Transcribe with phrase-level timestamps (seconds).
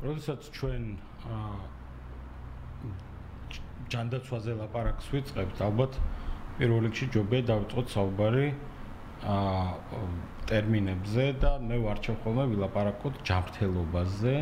[0.00, 0.84] როდესაც ჩვენ
[3.90, 5.98] ჯანდაცვაზე ლაპარაკს ვიწყებთ, ალბათ
[6.60, 8.46] პირველ რიგში ჯობია დავიწყოთ საუბარი
[9.34, 10.04] აა
[10.50, 14.34] ტერმინებზე და მე ვარჩევ ხოლმე ვილაპარაკოთ ჯანმრთელობაზე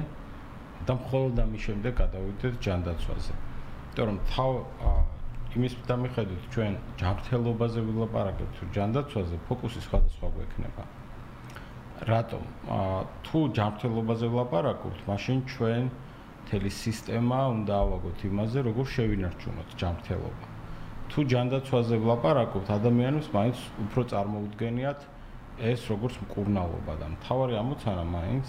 [0.88, 3.35] და მხოლოდ ამის შემდეგ გადავიდეთ ჯანდაცვაზე.
[3.88, 4.51] იმიტომ რომ თავ
[5.59, 10.83] იმის დამიხედვით ჩვენ ჯანმრთელობაზე ვილაპარაკებთ თუ ჯანდაცვაზე ფოკუსი სხვადასხვა გვექნება.
[12.06, 12.42] რატომ?
[13.26, 15.85] თუ ჯანმრთელობაზე ვილაპარაკობთ, მაშინ ჩვენ
[16.45, 20.46] მთელი სისტემა უნდა ავაგოთ იმაზე, როგორ შევინარჩუნოთ ჯანმრთელობა.
[21.10, 25.00] თუ ჯანდაცვაზე ვილაპარაკობთ, ადამიანებს მაინც უფრო წარმოუდგენიათ
[25.59, 28.46] ეს როგორც მკურნალობა და მთავარი ამოცანა მაინც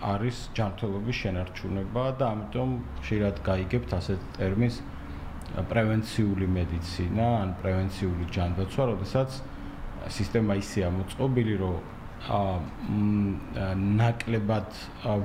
[0.00, 2.70] არის ჯანმრთელობის შენარჩუნება და ამიტომ
[3.02, 4.76] ხშირად გაიგებთ ასეთ ტერმინს
[5.70, 9.30] პრევენციული მედიცინა ან პრევენციული ჯანდაცვა, როდესაც
[10.16, 11.74] სისტემა ისე ამოწყობილი, რომ
[14.00, 14.70] ნაკლებად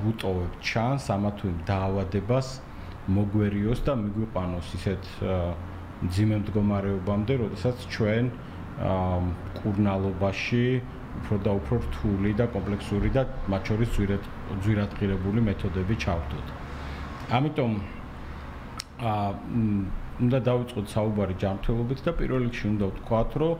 [0.02, 2.48] ვუტოვებ ჩანს ამა თუ იმ დაავადებას
[3.16, 5.02] მოგვერიოს და მიგვიყვანოს ისეთ
[6.16, 8.30] ძიმე მდგომარეობამდე, როდესაც ჩვენ
[9.60, 10.64] კურნალობაში
[11.16, 14.24] უფრო და უფრო რთული და კომპლექსური და მათ შორის ძვირად
[14.64, 16.46] ძვირადღირებული მეთოდები ჩავთოთ.
[17.36, 17.72] ამიტომ
[19.12, 19.30] აა
[20.16, 23.56] უნდა დავიწყოთ საუბარი ჯანმრთელობით და პირველ რიგში უნდა ვთქვათ, რომ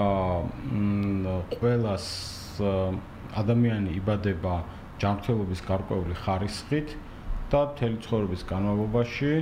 [0.00, 2.06] აა ყველას
[2.60, 4.54] ადამიანი იბადება
[5.02, 6.94] ჯანმრთელობის გარკვეული ხარისხით
[7.52, 9.32] და მთელი ცხოვრების განმავლობაში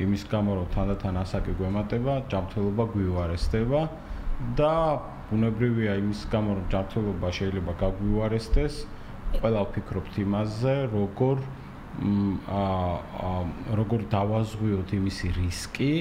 [0.00, 3.80] იმის გამო რომ თანდათან ასაკი გვემატება, ჯანმრთელობა გვიუარესდება
[4.56, 4.74] და
[5.32, 8.74] ბუნებრივია იმის გამო რომ ჯანმრთელობა შეიძლება გაგვიუარესდეს,
[9.36, 11.36] ყველა ვფიქრობთ იმაზე, როგორ
[11.92, 13.40] აა
[13.80, 15.92] როგორ დავაზღვიოთ იმისი რისკი,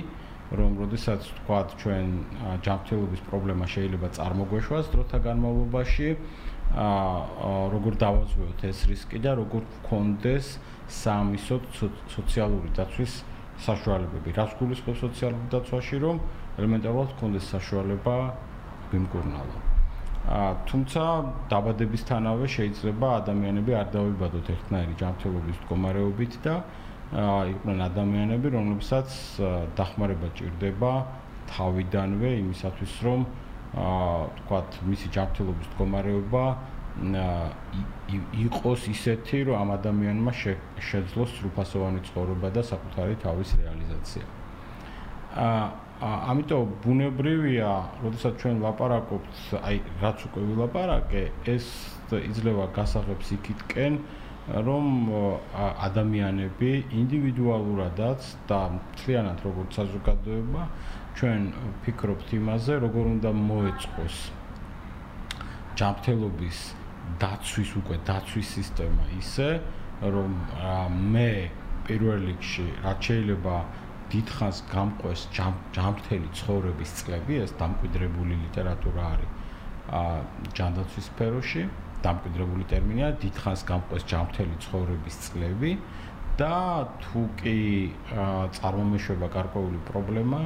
[0.55, 2.07] რომ როდესაც თქვა ჩვენ
[2.63, 10.55] ჯანმრთელობის პრობლემა შეიძლება წარმოგვეშვას დროთა განმავლობაში, აა როგორ დავაზღვიოთ ეს რისკი და როგორ გქონდეს
[10.87, 11.63] სამისოთ
[12.07, 13.13] სოციალური დაცვის
[13.59, 14.31] საშუალებები.
[14.31, 16.15] რას გულისხმობს სოციალური დაცვაში, რომ
[16.59, 18.15] ელემენტარულად გქონდეს საშუალება
[18.91, 19.57] გიმკურნალო.
[20.31, 21.03] აა თუმცა
[21.51, 26.55] დაბადებისთანავე შეიძლება ადამიანები არ დავიბადოთ ერთნაირი ჯანმრთელობის მდგომარეობით და
[27.19, 29.09] აა იყვნენ ადამიანები, რომლებსაც
[29.75, 30.91] დახმარება ჭირდება
[31.51, 36.45] თავიდანვე იმისათვის, რომ აა თქვათ მისი ჯანმრთელობის მდგომარეობა
[38.45, 44.25] იყოს ისეთი, რომ ამ ადამიანმა შეძლოს სრულფასოვანი ცხოვრება და საკუთარი თავის რეალიზაცია.
[45.31, 45.63] აა
[46.01, 47.71] ამიტომ ბუნებრივია,
[48.01, 51.65] როდესაც ჩვენ ლაპარაკობთ, აი რაც უკვე ვილაპარაკე, ეს
[52.09, 53.93] იძლევა გასაღებს იქითკენ,
[54.65, 54.85] რომ
[55.87, 56.71] ადამიანები
[57.01, 60.63] ინდივიდუალურადაც და მთლიანად როგორც საზოგადოება
[61.19, 61.41] ჩვენ
[61.85, 64.15] ფიქრობთ იმაზე, როგორ უნდა მოეწყოს
[65.81, 66.59] ჯანმრთელობის
[67.21, 69.49] დაცვის უკვე დაცვის სისტემა ისე,
[70.15, 70.31] რომ
[71.13, 71.31] მე
[71.87, 73.55] პირველ რიგში რაც შეიძლება
[74.11, 79.31] დიდხანს გამყვეს ჯანმრთელი ცხოვრების წლები, ეს დამკვიდრებული ლიტერატურა არის
[79.91, 80.01] ა
[80.57, 81.63] ჯანდაცვის სფეროში,
[82.05, 85.71] დამკვიდრებული ტერმინია, დიდხანს გამყვეს ჯანმრთელი ცხოვრების წლები
[86.39, 86.57] და
[87.03, 87.57] თუ კი
[88.57, 90.41] წარმომეშვება გარკვეული პრობლემა,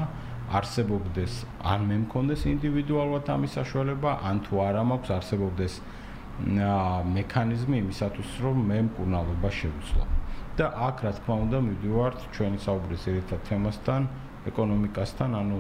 [0.54, 1.34] არსებობდეს
[1.66, 5.74] ან მე მქონდეს ინდივიდუალურად ამის საშუალება, ან თუ არა მაქვს არსებობდეს
[7.16, 10.06] მექანიზმი იმისათვის, რომ მე მკურნალობა შევძლო.
[10.56, 14.02] და აქ რა თქმა უნდა მივდივართ ჩვენი საუბრის ერთად თემასთან,
[14.48, 15.58] ეკონომიკასთან, ანუ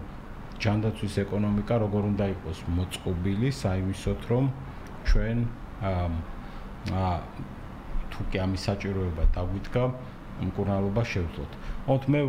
[0.64, 4.46] ჯანდაცვის ეკონომიკა როგორ უნდა იყოს მოწყობილი, საიმისოთ რომ
[5.04, 5.38] ჩვენ
[6.96, 7.16] აა
[8.16, 9.84] თუ კი ამის საჭიროება დაგვიდგა,
[10.48, 11.52] მკურნალობა შევძლოთ.
[11.92, 12.20] ოღონდ მე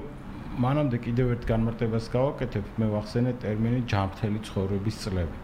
[0.56, 5.38] მანამდე კიდევ ერთ განმარტებას გავაკეთებ, მე ვახსენე ტერმინი ჯანმრთელი ცხოვრების წლები.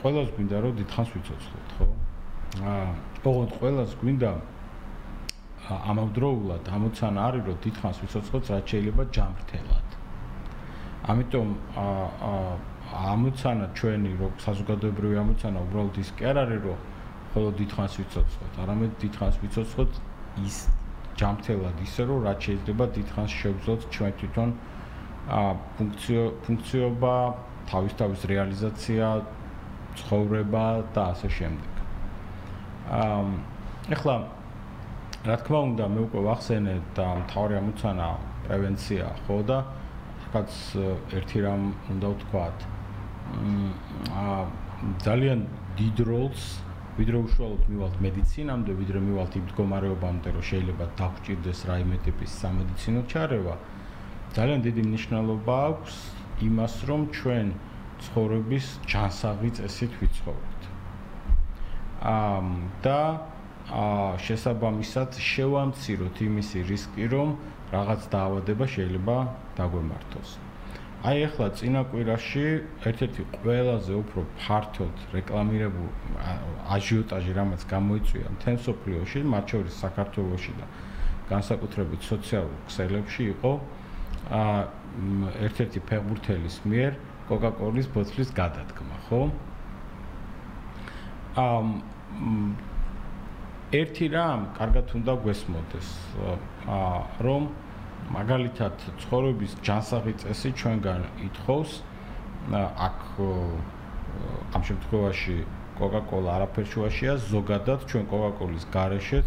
[0.00, 1.86] ყველას გვინდა რომ დიდხანს ვიცოცხლოთ, ხო?
[2.70, 2.88] აა,
[3.30, 4.30] ოღონდ ყველას გვინდა
[5.70, 9.88] ამავდროულად ამოცანა არის რომ დიდხანს ვიცოცხლოთ, რაც შეიძლება ჯანმრთელად.
[11.10, 11.48] ამიტომ
[11.84, 12.42] აა
[12.90, 16.78] ამოცანა ჩვენი რო საზოგადოებრივი ამოცანა უბრალოდ ის კი არ არის რომ
[17.30, 19.92] ხოლო დიდხანს ვიცოცხლოთ, არამედ დიდხანს ვიცოცხლოთ
[20.42, 20.56] ის
[21.20, 24.50] ჯამთელად ისე რომ რაც შეიძლება დიდხანს შევძლოთ ჩვენ თვითონ
[25.30, 25.40] ა
[25.78, 27.14] ფუნქციო ფუნქციობა
[27.70, 29.06] თავის თავის რეალიზაცია
[30.00, 30.64] ცხოვრება
[30.94, 31.72] და ასე შემდეგ.
[32.90, 33.22] აა
[33.94, 34.14] ეხლა
[35.28, 38.06] რა თქმა უნდა მე უკვე ვახსენე და მთავარი ამოცანა
[38.46, 39.58] პრევენცია ხო და
[40.34, 40.52] რაც
[41.20, 41.62] ერთი რამ
[41.92, 42.58] უნდა ვთქვათ.
[44.24, 44.40] აა
[45.04, 45.40] ძალიან
[45.78, 46.44] დიდ როლს
[46.98, 53.54] ვიდრე უშუალოდ მივალთ მედიცინამდე, ვიდრე მივალთ იმ მდგომარეობამდე, რომ შეიძლება დაგვჭირდეს რაიმე ტიპის სამედიცინო ჩარევა,
[54.34, 55.94] ძალიან დიდი მნიშვნელობა აქვს
[56.50, 57.46] იმას, რომ ჩვენ
[58.00, 60.60] ცხოვრების ჯანსაღი წესით ვიცხოვროთ.
[62.00, 62.40] აა
[62.84, 63.00] და
[64.26, 67.28] შესაბამისად შევამციროთ იმისი რისკი, რომ
[67.70, 69.16] რაღაც დაავადება შეიძლება
[69.58, 70.49] დაგვემართოს.
[71.00, 72.40] აი ახლა წინა კვირაში
[72.84, 76.24] ერთ-ერთი ყველაზე უფრო ფართოდ რეკლამირებული
[76.76, 80.66] აჟიოტაჟი რამაც გამოიწვია მთელ სოფლიოში, მათ შორის საქართველოში და
[81.30, 83.52] განსაკუთრებით სოციალურ ქსელებში იყო
[84.28, 84.42] ა
[85.48, 86.92] ერთ-ერთი ფეხბურთელის მიერ
[87.32, 89.20] კოკა-კოლის ბოთლის გადადგმა, ხო?
[91.40, 91.66] ამ
[93.72, 95.88] ერთი რამ კარგად უნდა გვესმოდეს,
[96.68, 97.48] ა რომ
[98.10, 101.70] მაგალითად ცხოვრების ჯანსაღი წესი ჩვენგან ითხოვს
[102.50, 102.98] აქ
[104.56, 105.36] ამ შემთხვევაში
[105.80, 109.26] კოკა-კოლა არაფერ შუაშია, ზოგადად ჩვენ კოკა-კოლის გარეშეც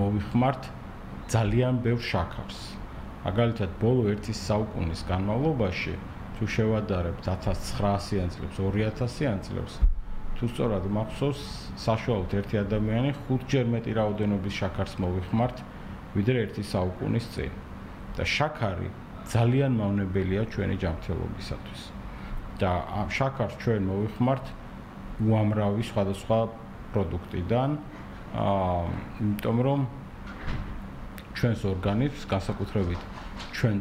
[0.00, 0.62] მოვიხმართ
[1.34, 2.58] ძალიან ბევრ შაქარს.
[3.26, 5.94] მაგალითად, ბოლო 1 საუკუნის განმავლობაში
[6.40, 9.74] თუ შევადარებთ 1900-იან წლებს, 2000-იან წლებს,
[10.40, 11.40] თუ სწორად მახსოვს,
[11.84, 15.56] საშუალოდ ერთი ადამიანი 5ჯერ მეტი რაოდენობის შაქარს მოვიხმართ,
[16.16, 17.52] ვიდრე 1 საუკუნის წინ.
[18.16, 18.88] და შაქარი
[19.30, 21.82] ძალიან მავნებელია ჩვენი ჯანმრთელობისათვის.
[22.60, 22.70] და
[23.00, 24.44] ამ შაქარს ჩვენ მოვიხმართ
[25.24, 26.38] უამრავი სხვადასხვა
[26.92, 27.70] პროდუქტიდან,
[28.34, 28.82] აა
[29.22, 29.80] იმიტომ რომ
[31.38, 33.00] ჩვენს ორგანიზმს განსაკუთრებით
[33.56, 33.76] ჩვენ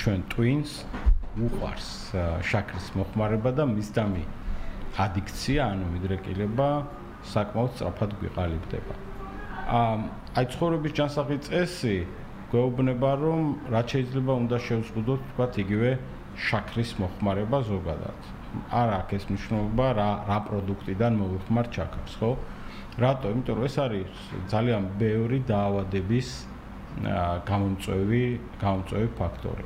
[0.00, 0.70] ჩვენ twins
[1.46, 1.88] უყარს
[2.50, 4.24] შაქრის მოხმარება და მისდამი
[4.98, 6.68] ადიქცია, ანუ მიდრეკილება
[7.30, 9.09] საკმაოდ სწრაფად გვიყალიბდება.
[9.66, 9.94] აა
[10.40, 11.96] აი ცხოვრების ჯანსაღი წესი
[12.50, 13.40] გვეუბნება რომ
[13.74, 15.90] რაც შეიძლება უნდა შევსყუდოთ თქვა იგივე
[16.40, 18.18] შაქრის მოხმარება ზოგადად.
[18.74, 22.30] არა აქ ეს მნიშვნელობა რა რა პროდუქტიდან მოვიხმართ შაქარს, ხო?
[23.02, 23.26] რატო?
[23.34, 24.12] იმიტომ რომ ეს არის
[24.50, 26.28] ძალიან ბევრი დაავადების
[27.50, 28.24] გამომწვევი,
[28.62, 29.64] გამომწვევი ფაქტორი.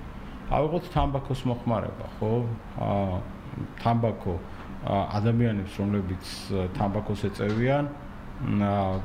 [0.52, 2.32] ავიღოთ თამბაქოს მოხმარება, ხო?
[2.88, 3.16] აა
[3.80, 4.34] თამბაქო
[5.18, 6.24] ადამიანებს, რომლებიც
[6.76, 7.88] თამბაქოს ეწევიან,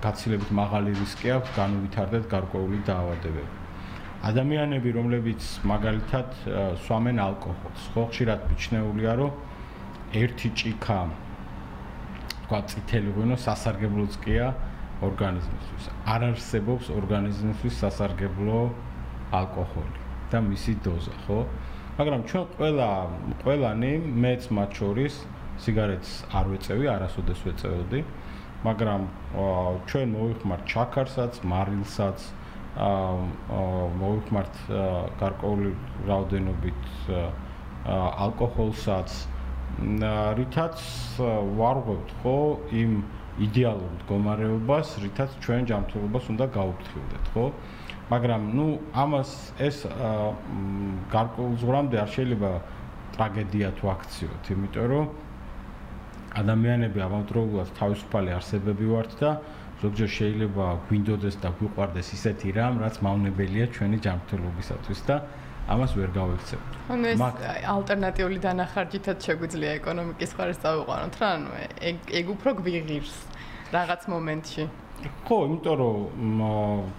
[0.03, 3.51] გაცილებით მაღალი რისკი აქვს განუვითარდეთ გარკვეული დაავადებები.
[4.19, 6.27] ადამიანები, რომლებიც მაგალითად
[6.83, 9.31] სვამენ ალკოჰოლს, ხო ხშირად მიჩნეულია, რომ
[10.23, 10.99] ერთი ჭიქა
[12.49, 14.47] თქვა წითელი ღვინო სასარგებლოც კია
[15.05, 15.83] ორგანიზმისთვის.
[16.09, 18.59] არ არსებობს ორგანიზმისთვის სასარგებლო
[19.29, 19.99] ალკოჰოლი
[20.33, 21.39] და მისი დოზა, ხო?
[21.99, 22.89] მაგრამ ჩვენ ყველა
[23.43, 23.91] ყველანი
[24.23, 25.13] მეც მათ შორის
[25.63, 27.99] სიგარეტს არ ვეწევი, არასოდეს ვეწევდი,
[28.67, 29.01] მაგრამ
[29.89, 32.19] ჩვენ მოვიხმართ ჩაქარსაც, მარილსაც,
[32.79, 33.59] აა
[33.99, 34.53] მოვიხმართ
[35.19, 35.71] გარკვეული
[36.09, 36.81] რაოდენობით
[38.25, 39.09] ალკოჰოლსაც,
[40.39, 40.77] რითაც
[41.59, 42.37] ვარღვევთ ხო
[42.81, 42.93] იმ
[43.47, 47.45] იდეალურ მდგომარეობას, რითაც ჩვენ ჯანმრთელობას უნდა გაუფრთხილდეთ, ხო?
[48.11, 48.67] მაგრამ ნუ
[49.05, 49.31] ამას
[49.63, 49.85] ეს
[51.13, 52.51] გარკვეულ ზღვრამდე არ შეიძლება
[53.15, 55.05] ტრაგედია თუ აქციოთ, იმიტომ რომ
[56.39, 59.31] ადამიანები ამავდროულად თავისუფალი არსებები ვართ და
[59.79, 65.15] ზოგჯერ შეიძლება გვინდოდეს და გვიყვარდეს ისეთი რამ, რაც მავნებელია ჩვენი ჯანმრთელობისათვის და
[65.71, 66.69] ამას ვერ გავექცევთ.
[66.95, 67.21] ანუ ეს
[67.75, 71.49] ალტერნატიული დანახარჯითაც შეგვიძლია ეკონომიკის ხარეს წავიყვანოთ რა, ანუ
[71.89, 73.15] ეგ ეგ უფრო გვიღირს
[73.75, 74.63] რაღაც მომენტში.
[74.99, 76.39] ხო, იმიტომ რომ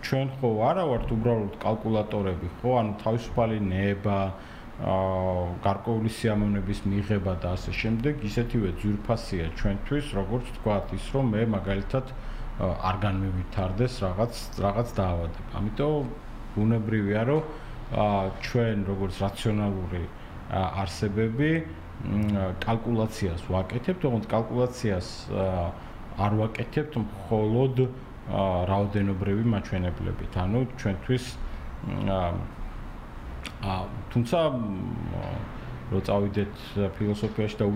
[0.01, 7.53] ჩვენ ხო არა ვართ უბრალოდ კალკულატორები, ხო, ანუ თავისუფალი ნება აა გარკვეული სიამოვნების მიღება და
[7.53, 12.07] ასე შემდეგ, ისეთივე ძვირფასია ჩვენთვის, როგორც თქვათ ის, რომ მე მაგალითად
[12.61, 14.35] არ განმევითარდეს რაღაც
[14.65, 15.51] რაღაც დაავადება.
[15.61, 16.05] ამიტომ
[16.65, 17.43] უნებრივია, რომ
[18.41, 20.05] ჩვენ როგორც რაციონალური
[20.49, 21.51] არსებები
[22.65, 25.09] კალკულაციას ვაკეთებთ, თუმცა კალკულაციას
[26.25, 27.77] არ ვაკეთებთ მხოლოდ
[28.73, 30.33] რაოდენობრივი მაჩვენებლებით.
[30.41, 31.25] ანუ ჩვენთვის
[32.17, 32.60] აა
[34.11, 34.39] თუმცა
[35.91, 36.55] რო წავიდეთ
[36.97, 37.67] ფილოსოფიაში და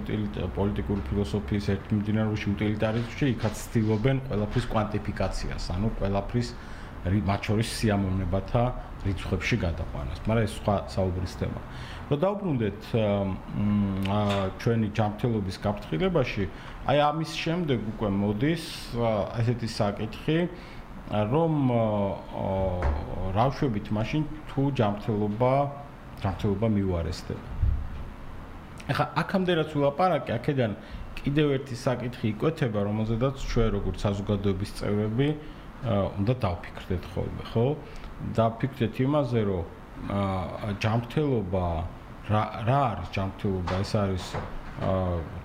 [0.55, 6.49] პოლიტიკური ფილოსოფიის ერთმდინარეობაში უტილიტარიზმში, იქაც ცდილობენ ყველაფრის კვანტიფიკაციას, ანუ ყველაფრის
[7.05, 8.63] მათ შორის სიამოვნებათა
[9.05, 11.61] რიცხვებში გადაყვანას, მაგრამ ეს სხვა საუბრის თემა.
[12.09, 12.81] რომ დაუბრუნდეთ
[14.61, 16.45] ჩვენი ჯანმრთელობის გაფრთხილებაში,
[16.89, 18.65] აი ამის შემდეგ უკვე მოდის
[19.41, 20.39] ესეთი საკითხი,
[21.13, 21.53] რომ
[23.37, 25.53] რავშვებით მაშინ თუ ჯანმრთელობა
[26.25, 27.47] ჯანმრთელობა მიუარესდება.
[28.85, 30.73] ახლა აქამდე რაც ვლაპარაკე, აქედან
[31.21, 35.29] კიდევ ერთი საკითხი იკვეთება, რომელზედაც ჩვენ როგორც საზოგადოების წევრები
[36.21, 37.67] უნდა დავფიქრდეთ ხოლმე, ხო?
[38.39, 39.65] დავფიქრდეთ იმაზე, რომ
[40.85, 41.67] ჯანმრთელობა
[42.33, 43.75] რა რა არის ჯანმრთელობა?
[43.85, 44.25] ეს არის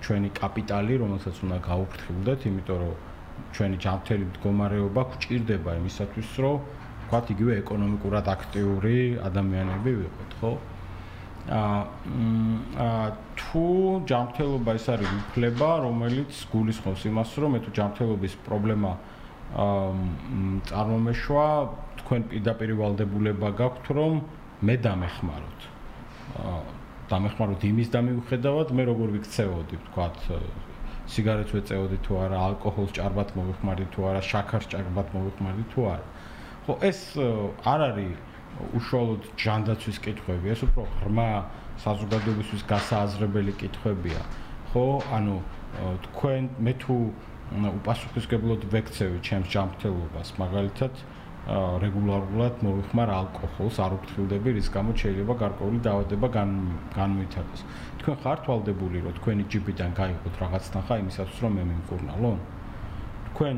[0.04, 2.94] ჩვენი კაპიტალი, რომელსაც უნდა გაუფრთხილდეთ, იმიტომ რომ
[3.56, 6.56] ჩვენი ჯანმრთელი მდგომარეობა გვჭირდება იმისათვის, რომ
[7.00, 10.52] ვთქვათ, იგივე ეკონომიკურად აქტიური ადამიანები ვიყოთ, ხო?
[11.50, 13.00] აა
[13.40, 13.64] თუ
[14.10, 18.92] ჯანმრთელობა ეს არის უფლება, რომელიც გულისხმობს იმას, რომ მე თუ ჯანმრთელობის პრობლემა
[20.70, 21.46] წარმომეშვა
[22.00, 24.20] თქვენ პირდაპირ ვალდებულება გაქვთ რომ
[24.62, 25.60] მე დამეხმაროთ.
[27.10, 30.18] დამეხმაროთ იმის დამიუხედავად მე როგორ ვიქცეოდი ვთქვათ
[31.10, 36.06] სიგარეტს ვეწეოდი თუ არა, ალკოჰოლს ჭარბად მოვიხმარდი თუ არა, შაქარს ჭარბად მოვიხმარდი თუ არა.
[36.66, 37.00] ხო, ეს
[37.72, 38.14] არ არის
[38.78, 41.28] უშუალოდ ჯანდაცვის კითხვები, ეს უფრო ღრმა
[41.84, 44.22] საზოგადოებისთვის გასააზრებელი კითხვებია.
[44.70, 44.86] ხო,
[45.16, 45.36] ანუ
[46.06, 46.96] თქვენ მე თუ
[47.80, 50.92] უპასუხისგებლად ვექცევი ჩემს ჯანმრთელობას, მაგალითად,
[51.48, 56.28] რეგულარულად მოვიხმარ ალკოჰოლს, არ უფრთხილდები, რის გამოც შეიძლება გარკვეული დაავადება
[56.94, 57.60] განმოითადოს.
[58.00, 62.32] თქვენ ხართ ვალდებული, რომ თქვენი ჯიბიდან გაიღოთ რაღაც თანხა იმისათვის, რომ მე მიმკურნალო?
[63.30, 63.56] თქვენ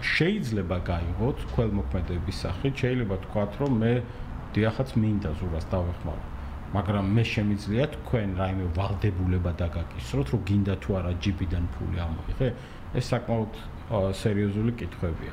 [0.00, 3.92] შეიძლება გაიღოთ ქველმოქმედების სახით, შეიძლება თქვათ, რომ მე
[4.54, 6.24] დიახაც მინდა ზურას დავეხმარო.
[6.74, 12.48] მაგრამ მე შემიძლია თქვენ რაიმე ვალდებულება დაგაკისროთ, რომ გინდა თუ არა ჯიბიდან ფული ამოიღე?
[12.98, 13.52] ეს საკმაოდ
[14.22, 15.32] სერიოზული კითხვებია.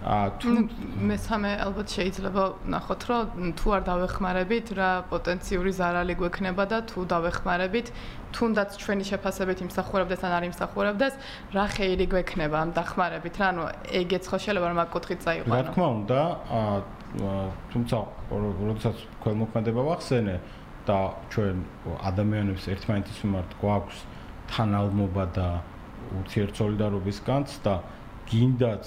[0.00, 0.48] ა თუ
[0.96, 7.92] მესამე ალბათ შეიძლება ნახოთ რომ თუ არ დავეხმარებით რა პოტენციური ზარალი გვექნება და თუ დავეხმარებით
[8.32, 11.14] თუნდაც ჩვენი შეფასებით იმსახურებდეს ან არ იმსახურებდეს
[11.52, 13.34] რა ხეირი გვექნება ამ დახმარებით?
[13.36, 13.62] რა ანუ
[14.00, 16.20] ეგეც ხო შეიძლება რომ აქ კუთხით წაიყვანო რა თქმა უნდა
[17.76, 17.96] თუმცა
[18.32, 20.36] როდესაც ქველმოქმედება ვახსენე
[20.88, 21.56] და ჩვენ
[22.08, 23.98] ადამიანებს ერთმანეთის მიმართ გვაქვს
[24.48, 25.48] თანალმობა და
[26.24, 27.74] ურთიერთსოლიდარობის განცდა
[28.30, 28.86] გინდაც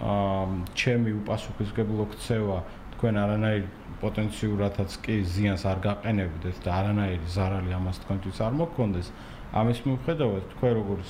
[0.00, 2.58] ჩემი უპასუხისგებლო ქცევა
[2.96, 3.64] თქვენ არანაირ
[4.02, 9.08] პოტენციურადაც კი ზიანს არ გაყენებდეთ და არანაირი ზარალი ამას თქვენთვის არ მოქონდეს
[9.52, 11.08] ამის მიუხედავად თქვენ როგორც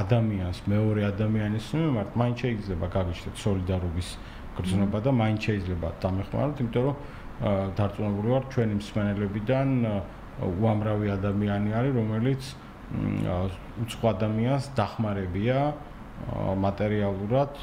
[0.00, 4.08] ადამიანს მეორე ადამიანის მიმართ მაინც შეიძლება გაგიჩნდეთ სოლიდარობის
[4.58, 6.96] გრძნობა და მაინც შეიძლება დამეხმაროთ იმიტომ რომ
[7.78, 9.68] დარწმუნებული ვარ ჩვენი მსმენელებიდან
[10.46, 12.42] უამრავი ადამიანი არის რომელიც
[13.84, 15.58] უცხო ადამიანს დახმარებია
[16.64, 17.58] მატერიალურად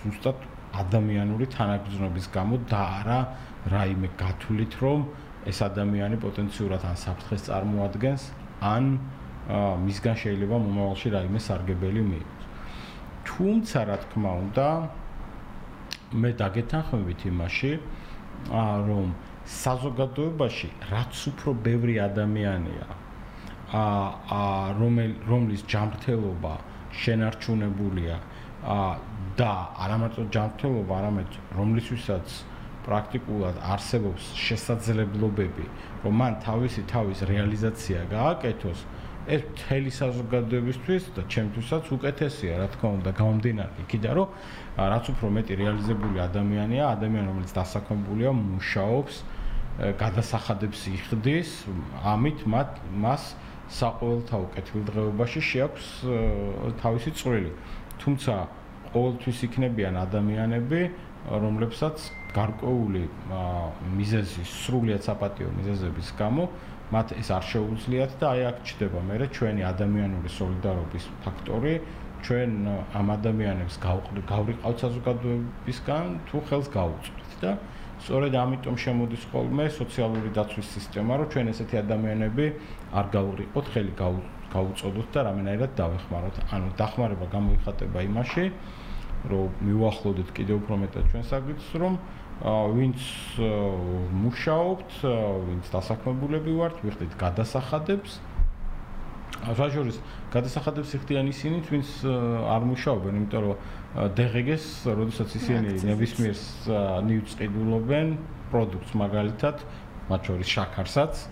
[0.00, 0.44] ზუსტად
[0.82, 3.20] ადამიანური თანაგრძნობის გამო და არა
[3.72, 5.04] რაიმე გათვლით რომ
[5.48, 8.22] ეს ადამიანი პოტენციურად ან საფრთხეს წარმოადგენს
[8.72, 8.84] ან
[9.84, 12.44] მისგან შეიძლება მომავალში რაიმე სარგებელი მიიღოს.
[13.28, 14.66] თუმცა რა თქმა უნდა
[16.20, 17.72] მე დაგეთანხმებით იმაში
[18.88, 19.06] რომ
[19.48, 22.88] საზოგადოებაში რაც უფრო ბევრი ადამიანია
[23.72, 23.82] ა
[25.28, 26.54] რომლის ჯანმრთელობა
[27.04, 28.16] შენარჩუნებულია.
[29.38, 32.26] და არამარტო ჯანმრთელობა, არამედ რომლისთვისაც
[32.88, 35.66] პრაქტიკულად არსებობს შესაძლებლობები,
[36.02, 38.80] რომ მან თავისი თავის რეალიზაცია გააკეთოს,
[39.28, 43.72] ეს მთელი საზოგადოებისთვის და ჩემთვისაც უკეთესია, რა თქმა უნდა, გამომდინარე.
[43.84, 44.28] იქიდან, რომ
[44.92, 49.14] რაც უფრო მეტი რეალიზებული ადამიანია, ადამიანი, რომელიც დასაქმებულია, მუშაობს,
[49.78, 51.50] გადასახადებს იხდის,
[52.02, 52.70] ამით მათ
[53.04, 53.22] მას
[53.68, 55.86] საყოველთაო კეთილდღეობაში შეაქვს
[56.80, 57.52] თავისი წვრილი.
[58.00, 58.34] თუმცა
[58.92, 60.80] ყოველთვის იქნებიან ადამიანები,
[61.28, 61.96] რომლებსაც
[62.32, 63.04] გარკვეული
[63.98, 66.48] მიზეზი, სრულიად საპატიო მიზეზების გამო
[66.88, 71.74] მათ ეს არ შეუძლიათ და აი აქ ჩდება მე ჩვენი ადამიანური სოლიდარობის ფაქტორი
[72.24, 72.52] ჩვენ
[72.96, 77.52] ამ ადამიანებს გავყავთ საზოგადოებისგან თუ ხელს გაუწვით და
[78.02, 82.46] სწორედ ამიტომ შემოდის ხოლმე სოციალური დაცვის სისტემა, რომ ჩვენ ესეთი ადამიანები
[82.98, 83.92] არ გავურიყოთ, ხელი
[84.54, 86.36] გაუწოდოთ და რამენაირად დავეხმაროთ.
[86.54, 88.44] ანუ დახმარება გამოიხატება იმაში,
[89.28, 91.94] რომ მიუახლოვდეთ კიდევ უფრო მეტად ჩვენ საგვიცს, რომ
[92.78, 93.00] ვინც
[94.14, 94.90] მუშაობთ,
[95.48, 98.22] ვინც დასაქმებულები ვართ, ვიხდით გადასახადებს,
[99.58, 99.98] ჟაჟურის
[100.34, 101.88] გადასახადებს იხდიან ისინი, ვინც
[102.54, 103.56] არ მუშაობენ, იმიტომ რომ
[103.96, 106.36] DGG-ს, როდესაც ისინი ნებისმიერ
[107.08, 108.10] ნიუც ყიდულობენ
[108.52, 109.64] პროდუქტს მაგალითად,
[110.12, 111.22] მათ შორის შაქარსაც,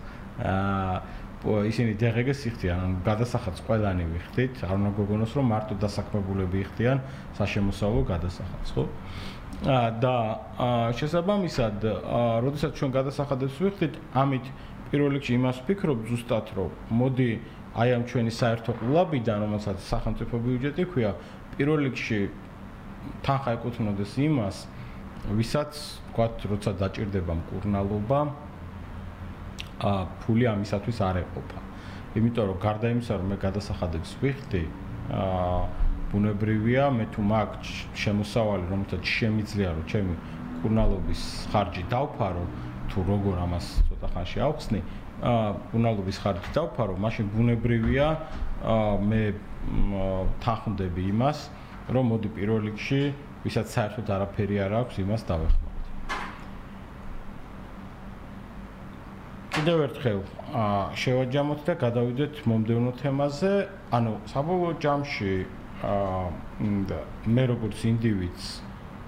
[0.41, 6.99] აა ისინი DGG-ს იხდიან, გადასახადს ყველანი ვიხდით, არ უნდა გოგონოს რომ მარტო დასაქმებულები იხდიან
[7.37, 8.85] საშემოსავლო გადასახადს, ხო?
[9.69, 10.15] აა და
[10.97, 11.77] შესაბამისად,
[12.41, 14.45] როდესაც ჩვენ გადასახადებს ვიხდით, ამით
[14.91, 17.31] პირველ რიგში იმას ვფიქრობ ზუსტად რომ მოდი
[17.77, 21.11] აი ამ ჩვენი საერთო ყლაბიდან, რომელსაც სახელმწიფო ბიუჯეტი ქვია,
[21.57, 22.21] პირველ რიგში
[23.27, 24.57] თანხა ეკუთვნოდეს იმას,
[25.37, 25.73] ვისაც,
[26.13, 28.21] ვთქვათ, როცა დაჭirdება მკურნალობა,
[29.77, 29.91] ა
[30.25, 31.59] ფული ამისათვის არ ეყოფა.
[32.17, 34.63] იმიტომ რომ გარდა იმისა, რომ მე გადასახადებს ვიხდი,
[35.13, 35.23] ა
[36.13, 37.49] ბუნებრივია, მე თუ მაგ
[37.99, 40.15] შემოსავალი, რომელსაც შემიძლია რომ ჩემი
[40.57, 41.23] მკურნალობის
[41.53, 42.45] ხარჯი დავფარო,
[42.89, 44.81] თუ როგორ ამას ცოტა ხანში ავხსნი,
[45.73, 48.07] ბუნალობის ხარჯი დავფარო, მაშინ ბუნებრივია
[49.11, 49.23] მე
[50.41, 51.39] თანხმდები იმას,
[51.95, 53.01] რომ მოდი პირველ რიგში,
[53.47, 55.67] ვისაც საერთოდ არაფერი არ აქვს, იმას დავეხმაროთ.
[59.57, 60.19] კიდევ ერთხელ
[61.01, 63.53] შევაჯამოთ და გადავიდეთ მომდევნო თემაზე.
[63.97, 65.33] ანუ საბოლოო ჯამში
[65.93, 66.99] აა
[67.37, 68.45] მე როგორც ინდივიდს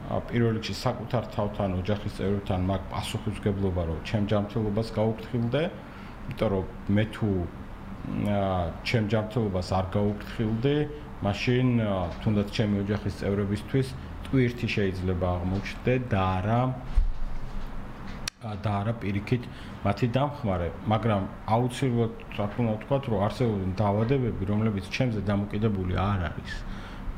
[0.08, 6.64] პირველ რიგში საკუთარ თავთან, ოჯახის წევრებთან მაგ პასუხისგებლობა რომ ჩემ ჯანმრთელობას გაუფრთხილდე, იმიტომ რომ
[6.97, 7.28] მე თუ
[8.32, 10.75] აა ჩემ ჯანმრთელობას არ გაუფრთხილდე,
[11.26, 11.68] მაშინ
[12.22, 13.88] თუნდაც ჩემი ოჯახის წევრებისთვის
[14.28, 16.60] ტვირთი შეიძლება აღმოჩნდე და არა
[18.38, 19.46] და არა პირიქით
[19.82, 21.22] მათი დამხმარე, მაგრამ
[21.54, 26.54] აუცილებლად რა თქმა უნდა ვთქვა, რომ არსებობენ დაავადებები, რომლებიც ჩემზე დამოკიდებული არ არის.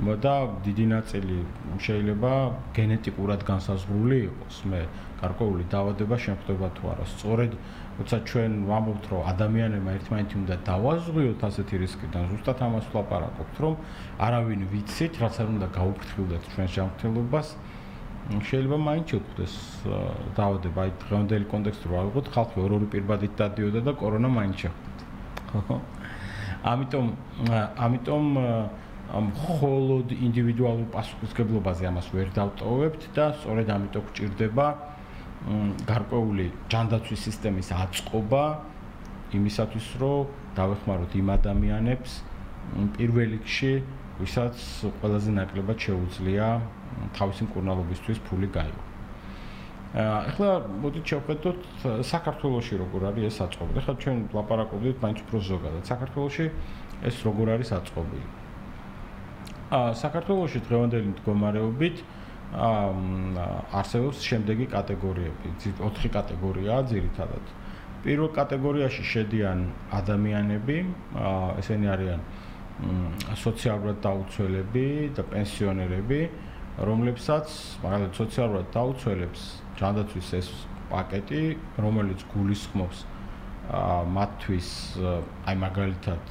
[0.01, 1.39] და დიდი ნაწილი
[1.85, 2.33] შეიძლება
[2.73, 4.57] გენეტიკურად განსაზღვრული იყოს.
[4.73, 4.81] მე
[5.21, 7.05] გარკვეული დაავადება შემხდება თუ არა.
[7.15, 7.53] სწორედ
[8.01, 13.75] როცა ჩვენ ვამბობთ, რომ ადამიანებმა ერთმანეთი უნდა დავაზღვიოთ ასეთი რისკიდან, ზუსტად ამას ვლაპარაკობთ, რომ
[14.25, 17.49] არავინ ვიცით, რაც არ უნდა გაუფრთხილდეთ ჩვენს ჯანმრთელობას.
[18.31, 19.55] შეიძლება მაინც შეხვდეს
[20.39, 24.91] დაავადება, აი დღევანდელი კონტექსტი რო ავიღოთ, ხალხი ორ-ორი პირბადით დადიოდა და კორონა მაინც შეხვდა.
[25.51, 25.77] ხო?
[26.61, 27.07] ამიტომ
[27.85, 28.27] ამიტომ
[29.11, 34.67] მხოლოდ ინდივიდუალურ პასუხისგებლობაზე ამას ვერ დავტოვებთ და სწორედ ამიტომ გვჭირდება
[35.89, 38.45] გარკვეული ჯანდაცვის სისტემის აწყობა
[39.39, 40.27] იმისათვის, რომ
[40.59, 42.11] დავეხმაროთ იმ ადამიანებს
[42.97, 43.73] პირველ რიგში,
[44.21, 44.55] ვისაც
[45.01, 46.47] ყველაზე ნაკლებად შეუძლია
[47.17, 48.83] თავისი მკურნალობისთვის ფული გაიღო.
[49.97, 50.51] ახლა
[50.83, 51.59] მოდით შევხედოთ
[52.07, 53.71] საქართველოსში როგორ არის ეს აწყობა.
[53.81, 55.83] ახლა ჩვენ ლაპარაკობდით მაინც უფრო ზოგადად.
[55.93, 56.47] საქართველოსში
[57.09, 58.27] ეს როგორ არის აწყობილი?
[59.71, 61.97] საქართველოსში დღევანდელი მდგომარეობით
[62.51, 65.49] არსებობს შემდეგი კატეგორიები.
[65.87, 67.45] ოთხი კატეგორიაა ძირითადად.
[68.03, 69.59] პირველ კატეგორიაში შედიან
[69.93, 70.79] ადამიანები,
[71.61, 72.21] ესენი არიან
[73.37, 76.21] სოციალურად დაუცველები და პენსიონერები,
[76.81, 77.47] რომლებსაც
[77.85, 79.41] მაგალითად სოციალურად დაუცველებს
[79.79, 80.49] ჯანდაცვის ეს
[80.91, 81.45] პაკეტი,
[81.79, 82.99] რომელიც გულისხმობს
[84.17, 84.69] მათთვის
[85.47, 86.25] აი მაგალითად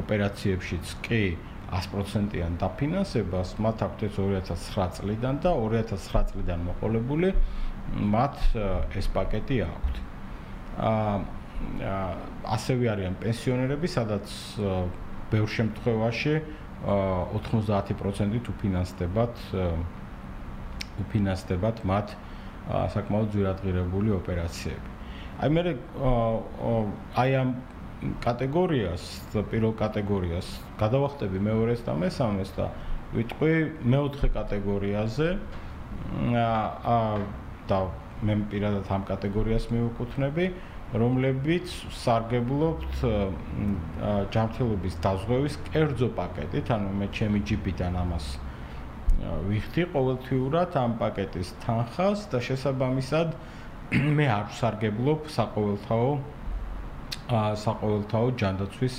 [0.00, 1.22] ოპერაციებშიც კი
[1.70, 7.32] 100%-იან დაფინანსებას მათ აქვთ 2009 წლიდან და 2009 წლიდან მოყოლებული
[8.14, 8.36] მათ
[8.98, 9.94] ეს პაკეტი აქვთ.
[10.76, 11.16] აა
[12.56, 14.28] ასევე არიან პენსიონერები, სადაც
[15.32, 16.34] ბევრ შემთხვევაში
[16.86, 19.34] 90%-ით უფინანსდებათ
[21.06, 22.12] უფინანსდებათ მათ
[22.94, 24.90] საკმაოდ ძვირადღირებული ოპერაციები.
[25.40, 25.62] აი მე
[27.22, 27.50] აი ამ
[28.24, 29.04] კატეგორიას,
[29.50, 30.48] პირველ კატეგორიას
[30.80, 32.68] გადავახტები მეორეს და მესამეს და
[33.16, 33.52] ვიტყვი
[33.92, 35.28] მეოთხე კატეგორიაზე.
[36.46, 36.98] აა
[37.66, 37.78] და
[38.26, 40.44] მე პირადად ამ კატეგორიას მივუკუთვნები,
[40.94, 42.92] რომლებიც სარგებლობთ
[44.32, 48.26] ჯანმრთელობის დაზღვევის კერძო პაკეტით, ანუ მე ჩემი ჯიპიდან ამას
[49.48, 53.32] ვიხდი ყოველთვიურად ამ პაკეტის თანხას და შესაბამისად
[54.16, 56.10] მე არ ვსარგებლობ საყოველთაო
[57.64, 58.96] საყოველთაო ჯანდაცვის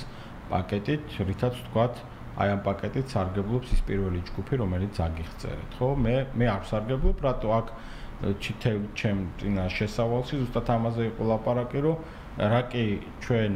[0.48, 2.00] პაკეტით, რითაც ვთქვათ,
[2.38, 5.88] აი ამ პაკეტით სარგებლობს ის პირველი ჯგუფი, რომელიც აგიხწერეთ, ხო?
[6.04, 7.72] მე მე არ ვსარგებლობ, რატო აქ
[8.18, 11.96] ჩითე ჩემ წინა შესავალში ზუსტად ამაზე იყო ლაპარაკი, რომ
[12.52, 12.84] რა კი
[13.24, 13.52] ჩვენ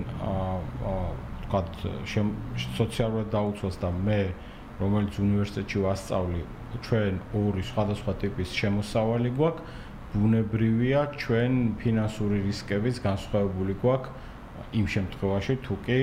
[1.52, 1.70] ვთქვათ,
[2.78, 4.22] სოციალურად დაუცვას და მე
[4.82, 6.42] რომელიც უნივერსიტეტში ვასწავლი,
[6.86, 9.80] ჩვენ ორი სხვადასხვა ტიპის შემოსავალი გვაქვს.
[10.12, 14.31] ბუნებრივია ჩვენ ფინანსური რისკების განსხვავებული გვაქვს
[14.80, 15.98] იმ შემთხვევაში თუ კი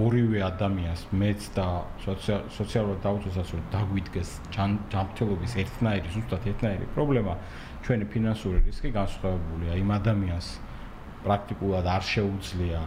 [0.00, 1.66] ორივე ადამიანს მეც და
[2.06, 7.34] სოციალურად დაუწესას რომ დაგვიდგეს ჯანმრთელობის ერთნაირი ზუსტად ერთნაირი პრობლემა
[7.86, 10.48] ჩვენი ფინანსური რისკი განსხვავებულია იმ ადამიანს
[11.24, 12.80] პრაქტიკულად არ შეუძლია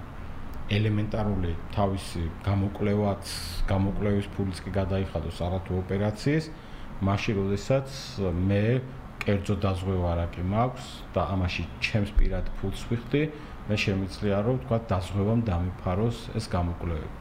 [0.71, 3.31] ელემენტარული თავისი გამოკვლევაც
[3.67, 6.45] გამოკვლევის ფულიც კი გადაიხადოს არათუ ოპერაციის.
[7.03, 7.87] მაშინ როდესაც
[8.47, 8.63] მე
[9.23, 13.21] კერძო დაზღვევა რა კი მაქვს და ამაში ჩემს პირად ფულს ვიხდი
[13.69, 17.17] მე შემიძლია რომ თქვა დაზღვევამ დამიფაროს ეს გამოკვლევები.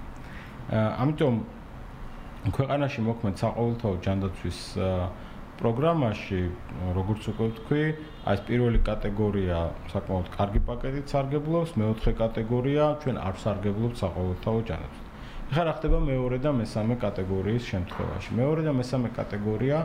[0.73, 1.35] ამიტომ
[2.57, 4.61] ქვეყანაში მოქმედ საყოველთაო ჯანდაცვის
[5.63, 6.41] პროგრამაში
[6.97, 7.83] როგორც უკვე ვთქვი,
[8.27, 9.59] აი ეს პირველი კატეგორია
[9.93, 15.07] საკმაოდ კარგი პაკეტით სარგებლობს, მეოთხე კატეგორია ჩვენ არ სარგებლობთ საყოველთაო ჯანდაცვით.
[15.53, 18.31] ახლა რა ხდება მეორე და მესამე კატეგორიის შემთხვევაში?
[18.41, 19.79] მეორე და მესამე კატეგორია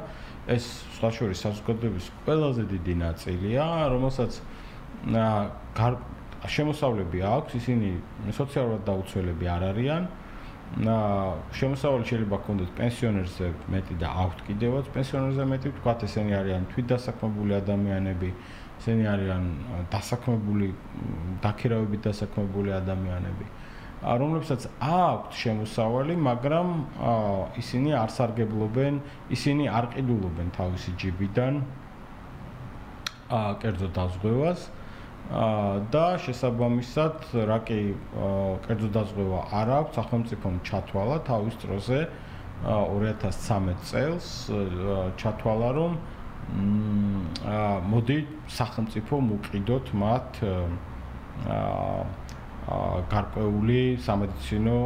[0.48, 0.64] ეს
[0.96, 4.32] სხვა შორის საზოგადოების ყველაზე დიდი ნაწილია, რომელსაც
[6.46, 7.90] შემოსავლები აქვს, ისინი
[8.38, 10.08] სოციალურად დაუცველები არ არიან.
[11.58, 18.30] შემოსავალი შეიძლება ქონდეს პენსიონერზე მეტი და აქვთ კიდევაც პენსიონერზე მეტი, თქვათ ესენი არიან თვითდასაქმებული ადამიანები,
[18.78, 19.44] ესენი არიან
[19.94, 20.68] დასაქმებული,
[21.42, 23.46] დაქირავებით დასაქმებული ადამიანები.
[23.98, 26.68] რომლებსაც აქვთ შემოსავალი, მაგრამ
[27.58, 29.00] ისინი არ სარგებლობენ,
[29.34, 31.54] ისინი არ ყიდულობენ თავისი ჯიბიდან
[33.28, 34.70] აა კერძო დაზღვევას.
[35.28, 37.80] და შესაბამისად, რა კი
[38.64, 42.00] კერძო დაზღვევა არ აქვს, სახელმწიფომ ჩათვალა თავის დროზე
[42.64, 44.28] 2013 წელს
[45.20, 45.98] ჩათვალა რომ
[47.92, 52.28] მოდი სახელმწიფო მუყიდოთ მათ აა
[53.12, 54.80] გარკვეული სამედიცინო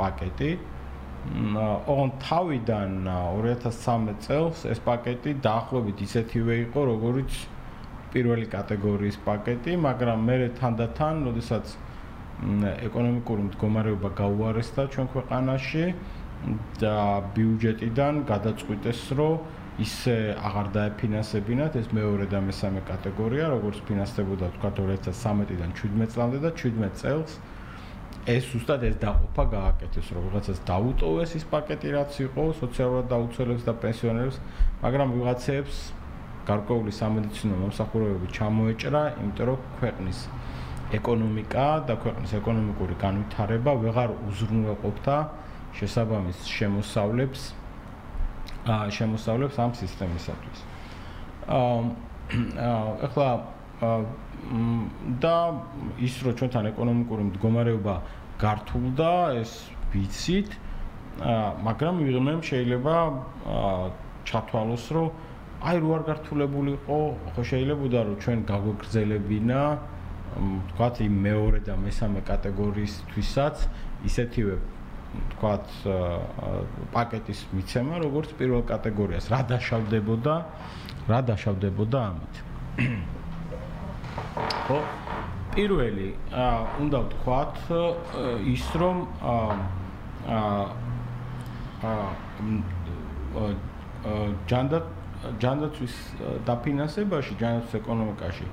[0.00, 0.50] პაკეტი.
[1.60, 7.30] ოღონ თავიდან 2013 წელს ეს პაკეტი დაახლოებით ისეთივე იყო როგორც
[8.14, 11.76] პირველი კატეგორიის პაკეტი მაგრამ მე თანდათან როდესაც
[12.88, 15.84] ეკონომიკური მდგომარეობა გაუარესდა ჩვენ ქვეყანაში
[16.80, 16.96] და
[17.36, 19.34] ბიუჯეტიდან გადაწყვიტეს რომ
[19.84, 20.16] ისე
[20.48, 27.00] აღარ დაეფინანსებინათ ეს მეორე და მესამე კატეგორია როგორც ფინანსდებოდა თქვა 2013-დან 17 წლამდე და 17
[27.00, 27.32] წელს.
[28.28, 33.72] ეს უბრალოდ ეს დაყოფა გააკეთეს რომ ვიღაცას დაუტოვეს ის პაკეტი რაც იყო სოციალურად დაუცველებს და
[33.80, 34.36] პენსიონერებს
[34.84, 35.76] მაგრამ ვიღაცებს
[36.50, 40.18] გარკვეული სამედიცინო მომსახურებები ჩამოეჭრა იმიტომ რომ ქვეყნის
[40.98, 45.16] ეკონომიკა და ქვეყნის ეკონომიკური განვითარება ვეღარ უზრუნველყოფდა
[45.78, 47.40] შესაბამის შემოსავლებს
[48.66, 50.58] ა შემოსავლებს ამ სისტემისათვის
[51.58, 52.00] აა
[53.06, 53.28] ახლა
[55.20, 55.36] და
[56.04, 57.94] ის რომ ჩვენთან ეკონომიკური მდგომარეობა
[58.40, 59.52] გართულდა, ეს
[59.92, 60.50] ვიცით.
[61.66, 62.94] მაგრამ ვიღმემ შეიძლება
[64.24, 65.08] ჩათვალოს, რომ
[65.60, 66.98] აი რო არ გართულებულიყო,
[67.36, 69.60] ხო შეიძლებაოდა რომ ჩვენ გაგვეგრძელებინა
[70.72, 73.56] თქვათ იმ მეორე და მესამე კატეგორიისთვისაც
[74.08, 74.54] ისეთივე
[75.34, 75.66] თქვათ
[76.94, 80.34] პაკეტის მიცემა, როგორც პირველ კატეგორიას, რა დაშავდებოდა,
[81.10, 82.34] რა დაშავდებოდა ამით.
[84.64, 84.78] ხო
[85.50, 87.54] პირველი აა უნდა ვთქვათ
[88.54, 88.96] ის რომ
[89.34, 90.62] აა
[91.90, 92.08] აა
[94.50, 94.86] ჯანდათ
[95.42, 95.94] ჯანდათვის
[96.48, 98.46] დაფინანსებაში ჯანდათვის ეკონომიკაში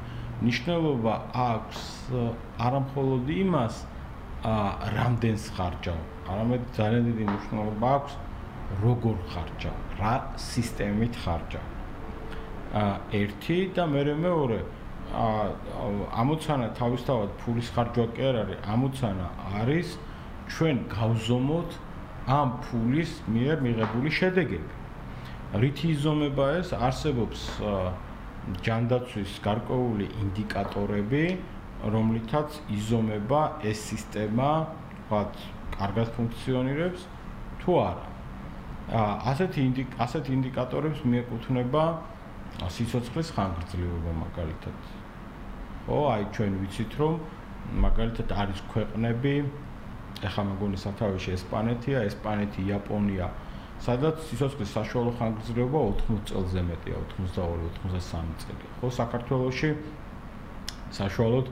[0.48, 1.14] ნიშნულობა
[1.48, 1.84] აქვს
[2.68, 3.76] არამხოლოდ იმას
[4.48, 6.00] აა რამდენს ხარჯავ
[6.34, 8.14] არამედ ძალიან დიდი მნიშვნელობა აქვს
[8.84, 10.16] როგორ ხარჯავ რა
[10.48, 11.66] სისტემით ხარჯავ
[12.84, 14.60] აა ერთი და მეორე მეორე
[16.22, 19.28] ამოცანა თავისთავად ფულის ხარჯვა კი არ არის, ამოცანა
[19.62, 19.88] არის
[20.52, 21.70] ჩვენ გავზომოთ
[22.28, 24.74] ამ ფულის მიერ მიღებული შედეგები.
[25.56, 26.74] რითი იზომება ეს?
[26.76, 27.40] არსებობს
[28.64, 31.24] ჯანდაცვის გარკვეული ინდიკატორები,
[31.94, 34.50] რომლითაც იზომება ეს სისტემა,
[35.08, 35.34] ვთქვათ,
[35.78, 37.02] კარგად ფუნქციონირებს
[37.64, 38.06] თუ არა.
[39.32, 39.62] ასეთი
[40.00, 41.84] ასეთი ინდიკატორებს მიეკუთვნება
[42.72, 44.78] სიცოცხლის ხანგრძლივობა მაგალითად.
[45.88, 47.14] ხო, აი ჩვენ ვიცით რომ
[47.84, 49.36] მაგალითად არის ქვეყნები,
[50.28, 53.28] ეხლა მეგონი სათავეში ესპანეთია, ესპანეთი, იაპონია,
[53.86, 58.66] სადაც სიცოცხლის საშუალო ხანგრძლივობა 80 წელზე მეტია, 82-83 წელი.
[58.82, 59.70] ხო, საქართველოში
[60.98, 61.46] საშუალოდ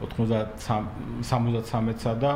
[0.00, 2.32] 93-63-სა და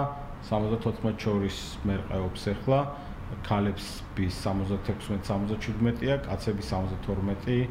[0.48, 1.56] 74 შორის
[1.88, 2.80] მერყეობს ახლა
[3.44, 7.68] ქალებს 76-77-ია, კაცების 72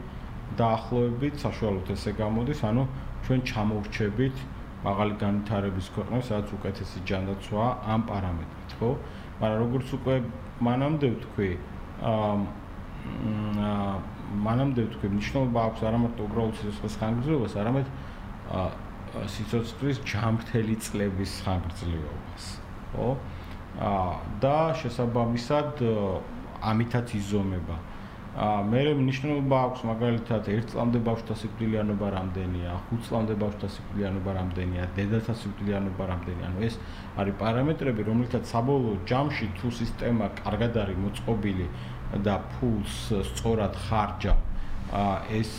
[0.58, 2.84] დაახლოებით საშუალოდ ესე გამოდის, ანუ
[3.26, 4.36] ჩვენ ჩამოვრჩებით
[4.84, 8.90] მაღალი განვითარების ქვეყნებს, სადაც უკეთესი ჯანდაცვა ამ პარამეტრით, ხო?
[9.44, 10.16] მაგრამ როგორც უკვე
[10.64, 11.52] მანამდე ვთქვი,
[12.08, 12.34] აა
[14.48, 17.88] მანამდე ვთქვი, მნიშვნელობა აქვს არა მარტო უბრალოდ სიცოცხლის ხანგრძლივობას, არამედ
[19.36, 22.44] სიცოცხლის ჯანმრთელი წლების ხანგრძლივობას,
[22.96, 23.10] ხო?
[23.84, 25.84] აა და შესაბამისად
[26.64, 27.76] ამითაც იზომება.
[27.76, 27.93] აა
[28.34, 35.34] მე მნიშვნელობა აქვს მაგალითად 1 წლამდე ბავშვთა სიკვდილიანობა რამდენია, 5 წლამდე ბავშვთა სიკვდილიანობა რამდენია, დედათა
[35.42, 36.46] სიკვდილიანობა რამდენია.
[36.50, 36.76] ანუ ეს
[37.22, 41.68] არის პარამეტრები, რომლითაც საბოლოო ჯამში თუ სისტემა კარგად არის მოწყობილი
[42.26, 42.98] და ფულს
[43.30, 44.34] სწორად ხარჯა,
[45.30, 45.54] ეს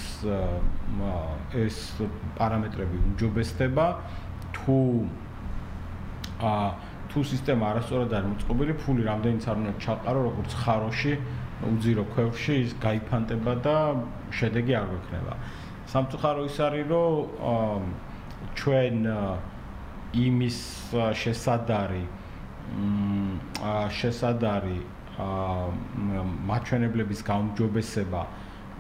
[1.54, 1.78] ეს
[2.34, 3.86] პარამეტრები უმჯობესდება
[4.58, 4.78] თუ
[7.14, 11.14] თუ სისტემა არასწორად არის მოწყობილი, ფული რამდენიც არ უნდა ჩაყარო, როგორც ხაროში
[11.72, 13.76] უძირო ქვევრში ის გაიფანტება და
[14.38, 15.34] შედეგი არ გვექნება.
[15.92, 17.82] სამწუხარო ის არის, რომ
[18.58, 18.96] ჩვენ
[20.14, 20.58] იმის
[21.22, 22.04] შესადარი
[23.98, 24.78] შესადარი
[26.50, 28.22] მაჩვენებლების გაუმჯობესება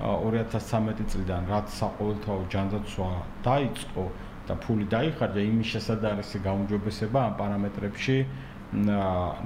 [0.02, 3.10] 2013 წლიდან რაც საყოველთაო ჯანდაცვა
[3.46, 4.04] დაიწყო
[4.48, 8.16] და ფული დაიხარჯა იმის შესადარისი გაუმჯობესება ამ პარამეტრებში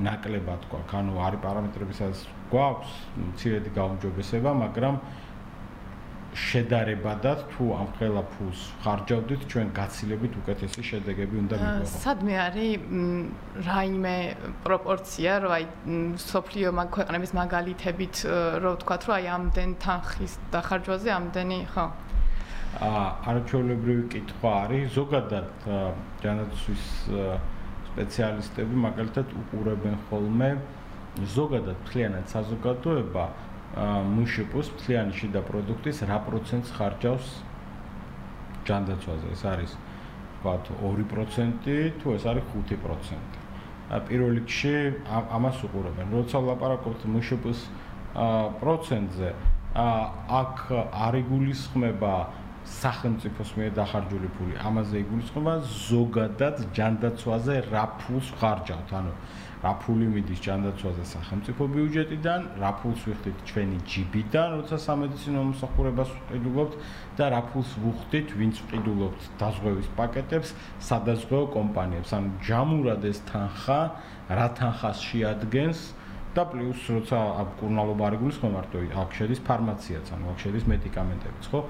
[0.09, 0.95] ნაკლებად გვაქვს.
[1.01, 2.17] ანუ არის პარამეტრებისაც
[2.53, 2.93] გვაქვს
[3.29, 4.95] მცირედი გაუმჯობესება, მაგრამ
[6.39, 11.89] შედარებადად თუ ამ ხელა ფულს ხარჯავდით, ჩვენ გაცილებით უკეთესი შედეგები უნდა მიგვეღო.
[12.05, 12.73] სადმე არის
[13.69, 14.17] რაიმე
[14.65, 15.65] პროპორცია, რომ აი
[16.33, 18.15] სოფლიო მაგ ქვეყნების მაგალითებით
[18.63, 21.87] რო ვთქვათ, რომ აი ამდენ თანხის დახარჯვაზე ამდენი, ხო?
[22.79, 25.49] აა არჩეულებრივი კითხვა არის ზოგადად
[26.23, 26.85] ჯანაცვის
[27.89, 30.51] სპეციალისტები მაგალითად უყურებენ ხოლმე
[31.35, 33.25] ზოგადად მთლიანად საზოგადოება
[34.17, 37.29] მუშიპოს მთლიანი შიდა პროდუქტის რა პროცენტს ხარჯავს
[38.69, 39.73] ჯანდაცვაზე ეს არის
[40.39, 41.69] ვთქვათ 2%
[42.01, 43.39] თუ ეს არის 5%.
[43.89, 44.75] ა პირველ რიგში
[45.09, 46.07] ამას უყურებენ.
[46.13, 47.59] როცა ლაპარაკობთ მუშიპოს
[48.61, 49.29] პროცენტზე,
[50.41, 50.57] აქ
[51.07, 52.15] არიგულისხმება
[52.69, 54.55] სახელმწიფოს მიერ დახარჯული ფული.
[54.61, 55.55] ამაზე იგულისხმება
[55.89, 58.89] ზოგადად ჯანდაცვაზე რა ფულს ხარჯავთ.
[58.93, 59.13] ანუ
[59.59, 66.75] რა ფული მიდის ჯანდაცვაზე სახელმწიფო ბიუჯეტიდან, რა ფულს ვიხდით ჩვენი ჯიბიდან, როცა სამედიცინო მომსახურებას ვყიდულობთ
[67.19, 72.11] და რა ფულს ვუხდით, ვინც ვყიდულობთ დაზღვევის პაკეტებს სადაზღვეო კომპანიებს.
[72.15, 73.81] ანუ ჯამურად ეს თანხა
[74.31, 75.81] რა თანხას შეადგენს
[76.39, 81.61] და პლუს როცა აკურნალობა არ იგულისხმება მარტო აქ შედის ფარმაციაც, ანუ აქ შედის მედიკამენტებიც, ხო?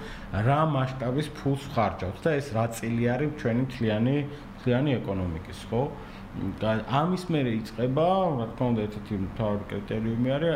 [0.44, 4.16] რა მასშტაბის ფულს ხარჯავთ და ეს რა წილი არის ჩვენი მთლიანი
[4.58, 5.82] მთლიანი ეკონომიკის, ხო?
[7.00, 10.54] ამის მერე იწება, რა თქმა უნდა, ერთ-ერთი მთავარი კრიტერიუმი არის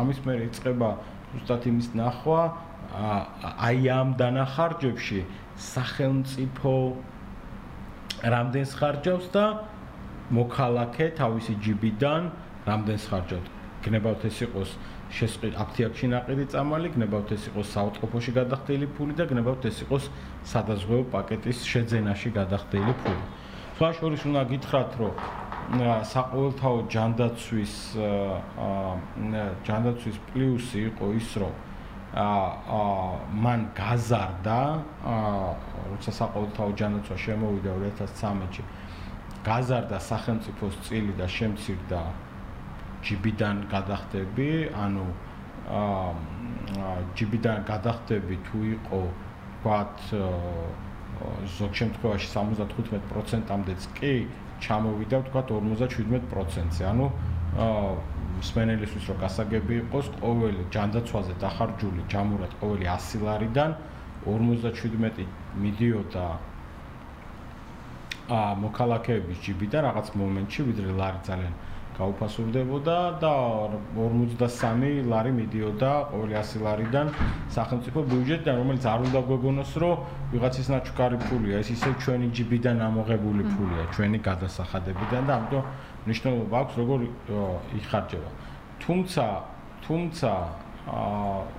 [0.00, 0.90] ამის მერე იწება
[1.30, 2.42] ზუსტად იმის ნახვა
[2.90, 5.20] აი ამ დანახარჯებში
[5.62, 6.72] სახელმწიფო
[8.34, 9.44] რამდენს ხარჯავს და
[10.34, 12.22] მოქალაქე თავისი ჯიბიდან
[12.66, 13.48] რამდენს ხარჯავს.
[13.84, 14.70] გნებავთ ეს იყოს
[15.10, 20.04] შესყიდ აფთიაქში ნაყიდი წამალი, გნებავთ ეს იყოს საავტოფოში გადახდილი ფული და გნებავთ ეს იყოს
[20.52, 23.24] სადაზღვეო პაკეტის შეძენაში გადახდილი ფული.
[23.80, 25.14] სხვა შორის უნდა გითხრათ, რომ
[26.04, 27.74] საყოველთაო ჯანდაცვის
[29.64, 31.54] ჯანდაცვის პლუსი იყო ის, რომ
[32.12, 32.28] ა
[33.40, 34.60] მან გაზარდა,
[35.96, 38.62] როცა საყოველთაო ჯანდაცვა შემოვიდა 2013-ში,
[39.48, 42.02] გაზარდა სახელმწიფოს წილი და შემცირდა
[43.00, 45.06] ჯიბიდან გადახდები, ანუ
[45.72, 49.96] ა ჯიბიდან გადახდები თუ იყო, ვთქვათ,
[51.58, 54.12] ზოგ შემთხვევაში 75%-ამდეც კი
[54.64, 56.82] ჩამოვიდა თქვა 57%-ზე.
[56.92, 57.06] ანუ
[58.50, 63.70] სპენელისთვის რო გასაგები იყოს, ყოველი ჯანდაცვაზე დახარჯული ჯამურად ყოველი 100 ლარიდან
[64.24, 65.26] 57
[65.64, 66.26] მიდიოდა
[68.30, 71.54] აა მოქალაქეების ჯიბიდან რაღაც მომენტში ვიდრე ლარი ძალიან
[72.00, 73.32] გაუფასურდებოდა და
[73.96, 77.06] 53 ლარი მიდიოდა ყოველი 100 ლარიდან
[77.56, 79.94] სახელმწიფო ბიუჯეტიდან, რომელიც არ უნდა გვეგონოს, რომ
[80.32, 85.64] ვიღაცის ნაჩქარი ფულია, ეს ისე ჩვენი ჯიბიდან ამოღებული ფულია, ჩვენი გადასახადებიდან და ამიტომ
[86.10, 86.98] ნიშნულობა აქვს, როგორ
[87.80, 88.30] იხარჯება.
[88.80, 89.24] თუმცა,
[89.84, 90.30] თუმცა
[90.90, 91.50] აა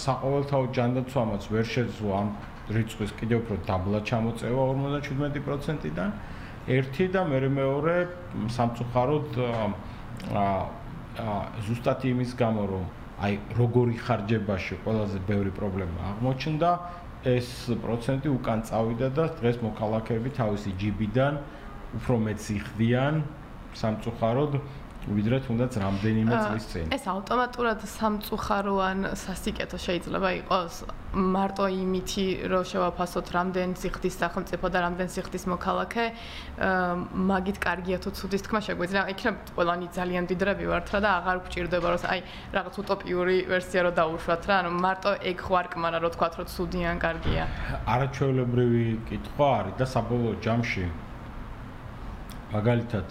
[0.00, 2.28] საყოველთაო ჯანდაცვამაც ვერ შეძლო ამ
[2.74, 6.10] რიცხვის კიდევ უფრო დაბლა ჩამოწევა 57%-დან.
[6.68, 7.96] ერთი და მე მეორე
[8.52, 10.58] სამწუხაროდ აა
[11.66, 12.84] ზუსტად იმის გამო რომ
[13.20, 16.70] აი როგორი ხარჯებაში ყველაზე ბევრი პრობლემა აღმოჩნდა
[17.32, 17.48] ეს
[17.84, 21.34] პროცენტი უკან წავიდა და დღეს მოქალაქეები თავისი ჯიბიდან
[22.00, 23.14] უფრო მეც იხდიან
[23.76, 24.52] სამწუხაროდ
[25.08, 26.86] ვიდრე თუნდაც რამდენიმე წლის წინ.
[26.92, 30.74] ეს ავტომატურად სამწუხაროან სასიკეთო შეიძლება იყოს
[31.10, 36.04] მარტო იმითი, რომ შევაფასოთ რამდენ სიხდის სახელმწიფო და რამდენ სიხდის მოქალაქე,
[37.16, 39.02] მაგით კარგია თუ ცუდის თქმა შეგვიძლია.
[39.10, 42.20] იქნებ ყველანი ძალიან დიდრები ვართ რა და აღარ გვჭირდება რომ აი
[42.54, 47.42] რაღაც უტოპიური ვერსია რო დაუშვათ რა, ანუ მარტო ეგ ხვარკმანა რო თქვათ რომ ცუდიან კარგია.
[47.88, 50.84] არაჩვეულებრივი კითხვა არის და საბოლოო ჯამში
[52.52, 53.06] მაგალითად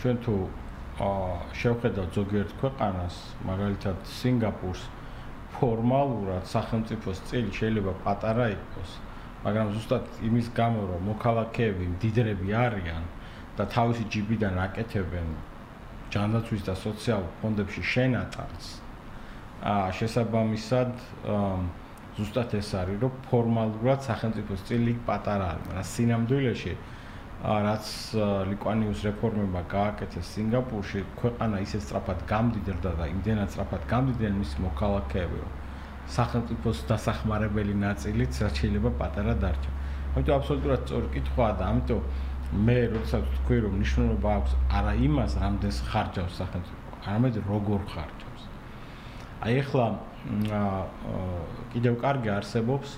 [0.00, 0.34] ჩვენ თუ
[0.96, 4.84] შევხედავთ ზოგიერთ ქვეყანას, მაგალითად სინგაპურს,
[5.56, 8.94] ფორმალურად სახელმწიფოს წილი შეიძლება პატარა იყოს,
[9.44, 13.04] მაგრამ ზუსტად იმის გამო, რომ მოქალაქეები მდიდრები არიან
[13.60, 15.28] და თავისი ჯიბიდან აკეთებენ
[16.16, 18.66] ჯანდაცვის და სოციალურ ფონდებში შენატარს,
[19.68, 20.92] აა შესაბამისად
[22.16, 26.72] ზუსტად ეს არის, რომ ფორმალურად სახელმწიფოს წილი პატარა არის, მაგრამ სინამდვილეში
[27.44, 27.86] რაც
[28.48, 35.52] ლიკვანიუს რეფორმება გააკეთეს სინგაპურში, ქვეყანა ისე სწრაფად გამდიდრდა და იმდენად სწრაფად გამდიდნენ მის მოქალაქეები, რომ
[36.16, 39.70] სახელმწიფოს დასახმარებელი ნაწილიც შეიძლება პატარა დარჩა.
[40.16, 42.00] ამიტომ აბსოლუტურად სწორი კითხვაა და ამიტომ
[42.66, 48.42] მე როდესაც თქვი რომ ნიშნულობა აქვს არა იმას, რამდენს ხარჯავს სახელმწიფო, არამედ როგორ ხარჯავს.
[49.44, 49.86] აი ახლა
[51.72, 52.88] კიდევ კარგი არსებობს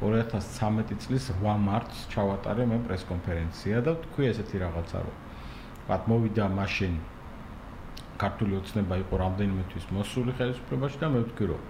[0.00, 6.98] 2013 წლის 8 მარტს ჩავატარე მე პრესკონფერენცია და თქვი ესეთი რაღაცა რომ ვთქვათ მოვიდა მაშინ
[8.20, 11.62] ქართული ოცნება იყო რამდენიმე თვის მოსული ხელისუფლებაში და მე ვთქვი რომ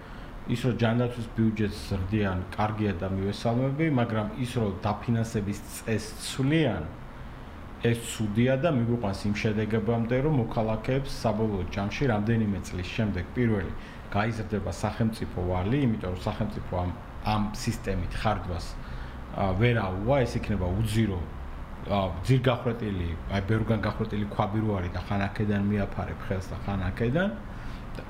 [0.56, 6.84] ის რომ ჯანდაცვის ბიუჯეტს ზრდიან კარგია და მივესალმები მაგრამ ის რომ დაფინანსების წეს ცვლიან
[7.86, 13.72] ეს ცუდია და მიგვიყვანს იმ შედეგებამდე რომ მოქალაქეებს საბოლოო ჯამში რამდენიმე წლის შემდეგ პირველი
[14.14, 16.90] გაიზრდება სახელმწიფო ვალი იმიტომ რომ სახელმწიფო ამ
[17.26, 18.66] ამ სისტემით ხარდვას
[19.60, 21.20] ვერაუა, ეს იქნება უძირო
[22.26, 27.30] ძირგახრეტილი, აი ბევრგან გახრეტილი ქვაბი რო არის და ხან აქედან მიაფარებ ხელს და ხან აქედან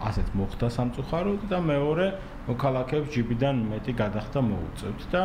[0.03, 2.07] ასეთ მოხდა სამწუხაროდ და მეორე
[2.47, 5.23] მოქალაქეებს ჯიბიდან მეტი გადახდა მოუწევთ და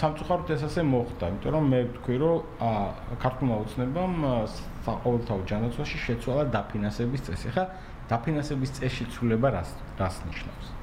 [0.00, 2.38] სამწუხაროდ ეს ასე მოხდა, იმიტომ რომ მე ვთქვი, რომ
[3.20, 4.14] ქართულმა უცნებამ
[4.86, 7.48] საყოველთაო ჯანაცვაში შეცვალა დაფინანსების წესი.
[7.52, 7.64] ხა
[8.08, 10.79] დაფინანსების წესში ცვლილება რას რას ნიშნავს?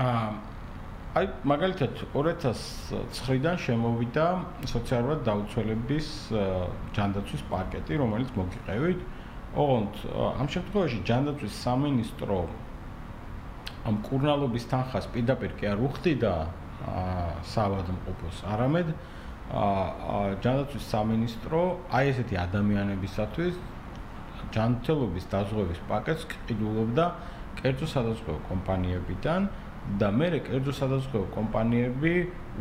[0.00, 4.26] აი მაგალითად 2009-დან შემოვიდა
[4.70, 6.08] სოციალურად დაუცველების
[6.96, 9.00] ჯანდაცვის პაკეტი, რომელიც მოგიყევით.
[9.60, 9.94] ოღონდ
[10.40, 12.38] ამ შემთხვევაში ჯანდაცვის სამინისტრო
[13.90, 16.32] ამ კურნალობის თანხას პირდაპირ კი არ უხდიდა
[17.52, 18.88] საავადმყოფოს, არამედ
[20.40, 21.60] ჯანდაცვის სამინისტრო
[21.92, 23.54] აი ესეთი ადამიანებისათვის
[24.54, 27.04] ჯანმრთელობის დაზღვევის პაკეტს ყიდულობდა
[27.60, 29.40] კერძო სადაზღვევო კომპანიებიდან
[30.00, 32.14] და მე კერძო სადაზღვევო კომპანიები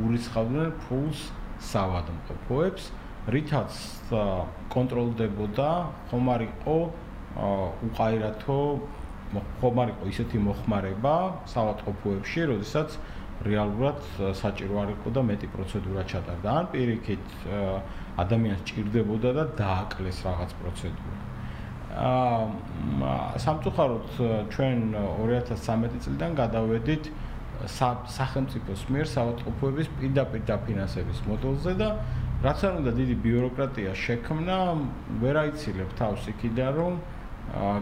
[0.06, 1.28] ურიცხავდნენ ფულს
[1.70, 2.84] საავადმყოფოებს
[3.30, 3.76] რითაც
[4.74, 5.70] კონტროლდებოდა
[6.10, 6.78] ხომ არ იყო
[7.90, 8.60] უყაირათო
[9.62, 11.16] ხომ არ იყო ისეთი მოხმარება
[11.54, 12.96] საავადმყოფოებში, როდესაც
[13.46, 14.00] რეალურად
[14.42, 16.50] საჭირო არ იყო და მეტი პროცედურა ჩატარდა.
[16.50, 17.26] ან პირიქით
[18.24, 21.29] ადამიანს ჭირდებოდა და დააკლეს რაღაც პროცედურა.
[22.00, 24.08] აა სამწუხაროდ
[24.54, 27.10] ჩვენ 2013 წლიდან გადავედით
[27.68, 31.90] სახელმწიფოს მიერ საავადმყოფოების პირდაპირ დაფინანსების მოდელზე და
[32.40, 34.58] რაც არ უნდა დიდი ბიუროკრატია შექმნა,
[35.20, 36.94] ვერ აიცილებ თავს იქიდან რომ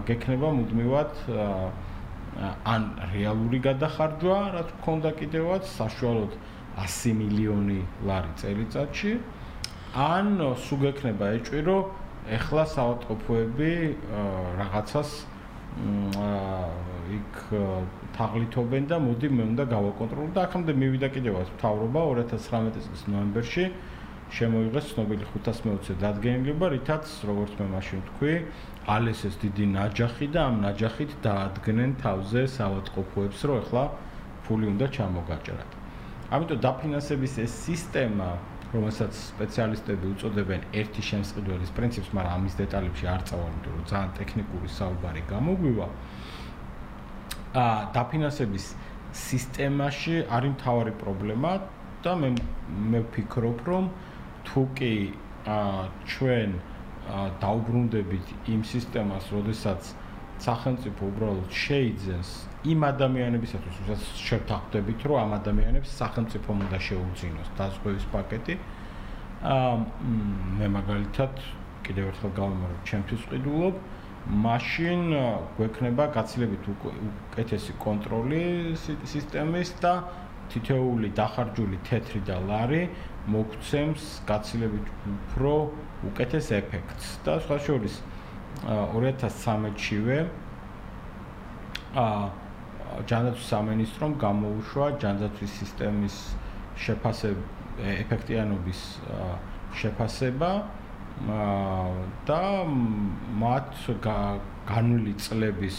[0.10, 1.14] გექნება მუდმივად
[2.74, 2.82] ან
[3.14, 6.34] რეალური გადახარჯვა, რაც მქონდა კიდევაც საშუალოდ
[6.90, 9.14] 100 მილიონი ლარი წელიწადში,
[9.94, 11.78] ან სულ გექნება ეჭვირო
[12.36, 13.72] ეხლა საავადმყოფოები
[14.60, 15.12] რაღაცას
[17.18, 17.36] იქ
[18.18, 23.66] თაღლითობენ და მოდი მე უნდა გავაკონტროლო და აქამდე მივიდა კიდევაც მთავრობა 2019 წლის ნოემბერში
[24.28, 28.34] შემოიღეს ცნობილი 520 დადგენილება, რითაც როგორც მე მაშინ თქვი,
[28.92, 33.84] ალესეს დიდი ნაჯახი და ამ ნაჯახით დაადგენენ თავზე საავადმყოფოებს, რომ ეხლა
[34.44, 35.70] ფული უნდა ჩამოგაჭრათ.
[36.28, 38.30] ამიტომ დაფინანსების ეს სისტემა,
[38.74, 44.68] რომელსაც სპეციალისტები უწოდებენ ერთი შემსყიდველის პრინციპს, მაგრამ ამის დეტალებში არ წავალ, იმიტომ რომ ძალიან ტექნიკური
[44.78, 45.88] საუბარი გამოგვივა.
[47.58, 48.66] ა დაფინანსების
[49.16, 51.52] სისტემაში არის მთავარი პრობლემა
[52.04, 52.30] და მე
[52.92, 53.84] მე ვფიქრობ, რომ
[54.48, 54.94] თუ კი
[56.12, 56.50] ჩვენ
[57.42, 59.82] დაუბრუნდებით იმ სისტემას, როდესაც
[60.46, 62.30] სახელმწიფო უბრალოდ შეიძენს
[62.72, 68.56] იმ ადამიანებისათვის, ვისაც შევთანხმდებით, რომ ამ ადამიანებს სახელმწიფო უნდა შეუძინოს დაზღვევის პაკეტი.
[69.54, 69.74] აა
[70.60, 71.34] მე მაგალითად
[71.86, 73.76] კიდევ ერთხელ გავიმარჯვებ, ჩემთვის ვყიდულობ,
[74.28, 75.02] მაშინ
[75.56, 78.42] გვექნება გაცილებით უკეთესი კონტროლი
[79.08, 79.94] სისტემის და
[80.52, 82.84] თითოეული დახარჯული თეთრი და ლარი
[83.32, 85.54] მოგცემს გაცილებით უფრო
[86.12, 87.96] უკეთეს ეფექტს და სხვა შორის
[88.66, 90.18] 2013-შივე
[91.98, 92.08] ა
[93.10, 96.16] ჯანდაცვის სამინისტრომ გამოუშვა ჯანდაცვის სისტემის
[96.82, 98.82] შეფასება ეფექტიანობის
[99.78, 100.50] შეფასება
[102.30, 102.42] და
[103.44, 103.70] მათ
[104.68, 105.78] განვლილი წლების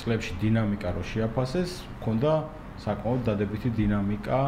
[0.00, 2.32] წლებში დინამიკა რო შეაფასეს, ჰქონდა
[2.84, 4.38] საკმაოდ დადებითი დინამიკა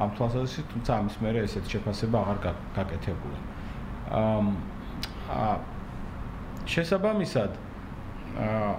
[0.00, 2.38] ამ თვალსაზრისით, თუმცა ამის მერე ესეთ შეფასება აღარ
[2.78, 3.38] გაკეთებულა.
[5.34, 5.73] აა
[6.72, 7.56] შესაბამისად
[8.44, 8.72] აა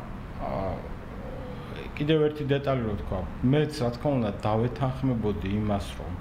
[1.96, 3.20] კიდევ ერთი დეტალი რო თქვა,
[3.52, 6.18] მეც რა თქმა უნდა დავეთანხმებოდი იმას, რომ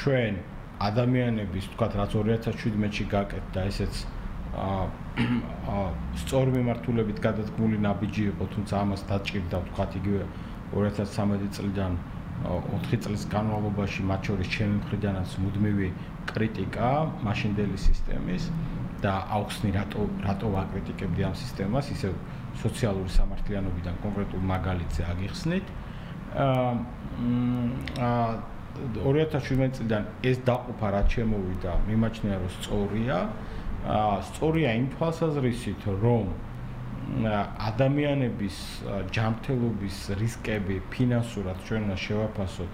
[0.00, 0.38] ჩვენ
[0.80, 3.94] ადამიანების, თქვა რაც 2017-ში გაკეთდა, ესეც
[4.56, 5.82] აა
[6.22, 10.24] სწორი მიმართულებით გადადგმული ნაბიჯი იყო, თუმცა ამას დაჭირდა, თქვა იგივე
[10.72, 11.92] 2013 წლიდან
[12.48, 15.88] 4 წლის განმავლობაში მათ შორის ჩემი მხრიდანაც მუდმივი
[16.32, 16.90] კრიტიკა
[17.26, 18.46] მაშინდელი სისტემის
[19.04, 22.12] და აუხსნი რატო რატო ვაკრიტიკებდი ამ სისტემას ისე
[22.62, 25.66] სოციალური სამართლიანობიდან კონკრეტულ მაგალითზე აგიხსნით.
[28.06, 28.28] აა
[28.96, 33.16] 2017 წლიდან ეს დაყოფა რაც შემოვიდა მიმაჩნია რომ სწორია.
[33.96, 36.26] აა სწორია იმ თვალსაზრისით რომ
[37.70, 38.56] ადამიანების
[39.14, 42.72] ჯანმრთელობის რისკები ფინანსურად ჩვენ უნდა შევაფასოთ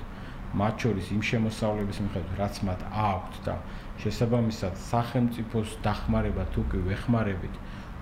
[0.54, 3.54] მათ შორის იმ შემოსავლების მიხედვით რაც მათ აქვთ და
[4.02, 7.54] შესაბამისად სახელმწიფოს დახმარება თუ კი ვეხმარებით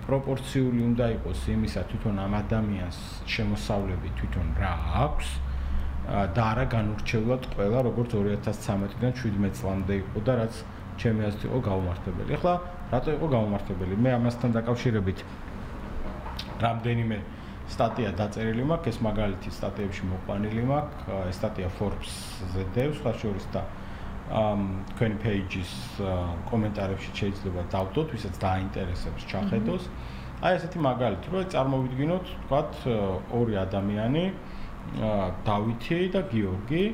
[0.05, 2.99] პროპორციული უნდა იყოს იმისა თვითონ ამ ადამიანს
[3.35, 4.73] შემოსავლები თვითონ რა
[5.05, 5.29] აქვს
[6.05, 10.53] და არა განურჩეულად ყველა როგორც 2013-დან 17 წლამდე იყო და რაც
[11.01, 12.29] ჩემი აზრით იყო გაუმართებელი.
[12.37, 12.53] ეხლა
[12.93, 13.93] რატო იყო გაუმართებელი?
[14.03, 15.19] მე ამასთან დაკავშირებით
[16.61, 17.17] რამდენიმე
[17.73, 23.63] სტატია დაწერილი მაქვს, ეს მაგალითი სტატიებში მოყვანილი მაქვს, ეს სტატია Forbes-ზე დევს, სხვა შორის და
[24.25, 24.61] ამ
[24.93, 25.71] თქვენი page-ის
[26.49, 29.83] კომენტარებში შეიძლება დავდოთ, ვისაც დაინტერესებს ჩახედოს.
[30.45, 32.73] აი ესეთი მაგალითი, რომ წარმოვიდგინოთ, თქვათ
[33.39, 34.25] ორი ადამიანი,
[35.45, 36.85] დავითი და გიორგი,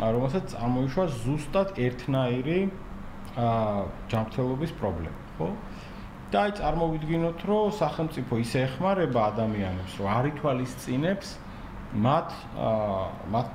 [0.00, 2.60] რომელსაც წარმოიშვა ზუსტად ერთნაირი
[3.40, 5.48] აა ჯანმრთელობის პრობლემა, ხო?
[6.30, 11.28] და აი წარმოვიდგინოთ, რომ სახელმწიფო ისე ეხმარება ადამიანებს, რომ არ ითვალისწინებს
[11.90, 12.28] მათ
[13.34, 13.48] მათ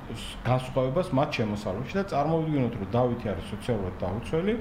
[0.44, 4.54] განსხვავებას მათ შემოსავლებში და წარმოვიდგინოთ რომ დავითი არის სოციალურად დაუცველი,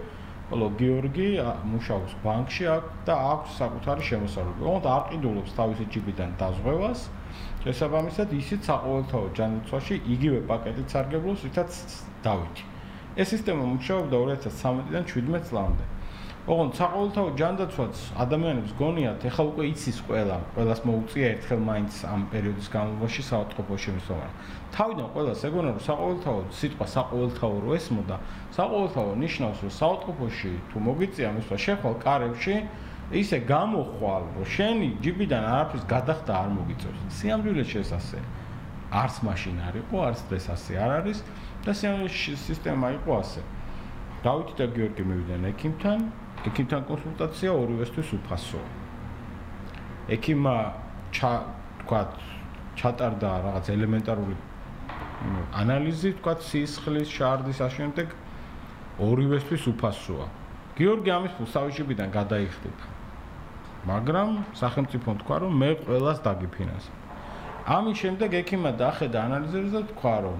[0.49, 1.27] ხოლო გიორგი
[1.73, 2.65] მუშაობს ბანკში
[3.07, 4.61] და აქვს საკუთარი შემოსავლები.
[4.63, 6.99] თუმცა არ ყიდულობს თავისი ჯიბიდან დაზღვევას.
[7.65, 11.71] შესაბამისად, ისიც საყოველთაო ჯანმრთელობაში იგივე პაკეტით სარგებლობს, ვისაც
[12.23, 12.63] დავითი.
[13.15, 15.83] ეს სისტემა მუშაობდა 2013-დან 17 წლამდე.
[16.45, 22.67] ოღონდ საყოველთაო ჯანდაცვაც ადამიანებს გონიათ, ეხლა უკვე იცის ყველა, ყველას მოუწია ერთხელ მაინც ამ პერიოდის
[22.69, 24.27] განმავლობაში საავადმყოფოში მისვლა.
[24.75, 28.17] თავიდან ყველას ეგონა რომ საყოველთაო სიტყვა საყოველთაო რო ესმოდა,
[28.57, 32.55] საყოველთაო ნიშნავს რომ საავადმყოფოში თუ მოგიწია მისვლა შეხვალ კარებში
[33.25, 36.99] ისე გამოხვალ, რომ შენი ჯიბიდან არაფრის გადახდა არ მოგიწევს.
[37.25, 38.19] სიამბილეში ეს ასე.
[38.93, 41.17] არც მაშინ არ იყო, არც დღეს ასე არ არის
[41.65, 43.41] და სიამბილეში სისტემა იყო ასე.
[44.25, 45.99] დავითი და გიორგი მივიდნენ ექიმთან,
[46.45, 48.67] ექიმთან კონსულტაცია ორივესთვის უფასოა.
[50.15, 50.55] ექიმმა
[51.15, 51.31] ჩა
[51.81, 52.01] თქვა
[52.77, 54.35] ჩატარდა რაღაც ელემენტარული
[55.61, 58.09] ანალიზი, თქვა სისხლის შარდის აშენდებ
[59.01, 60.27] ორივესთვის უფასოა.
[60.77, 62.85] გიორგი ამის ფულსავიჭიდან გადაიხდება.
[63.89, 64.29] მაგრამ
[64.61, 66.95] სახელმწიფო თქვა რომ მე ყველას დაგიფინანსებ.
[67.65, 70.39] ამის შემდეგ ექიმმა დახედა ანალიზებს და თქვა რომ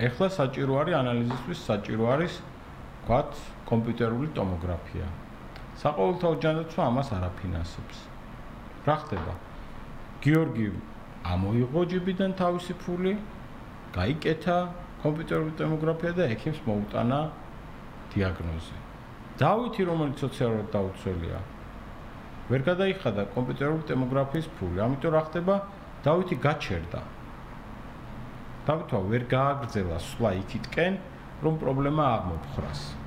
[0.00, 2.32] ეხლა საჭირო არის ანალიზისთვის საჭირო არის
[3.10, 5.06] ვთქვათ, კომპიუტერული ტომოგრაფია.
[5.82, 7.98] საყოველთაო ჯანდაცვა ამას არ აფინანსებს.
[8.86, 9.34] რა ხდება?
[10.22, 10.66] გიორგი
[11.26, 13.18] ამოიღო ჯიბიდან თავისი ფული,
[13.98, 14.58] გაიკეთა
[15.02, 17.20] კომპიუტერული ტომოგრაფია და ექიმს მოუტანა
[18.14, 18.78] დიაგნოზი.
[19.42, 21.38] დავითი, რომელიც სოციალურად დაუცველია,
[22.46, 25.54] ვერ გადაიხადა კომპიუტერული ტომოგრაფიის ფული, ამიტომ რა ხდება?
[26.06, 27.00] დავითი გაჩერდა.
[28.70, 30.94] დავითო ვერ გააგრძელა სვლა იქითკენ,
[31.42, 32.99] რომ პრობლემა აღმოფხრას.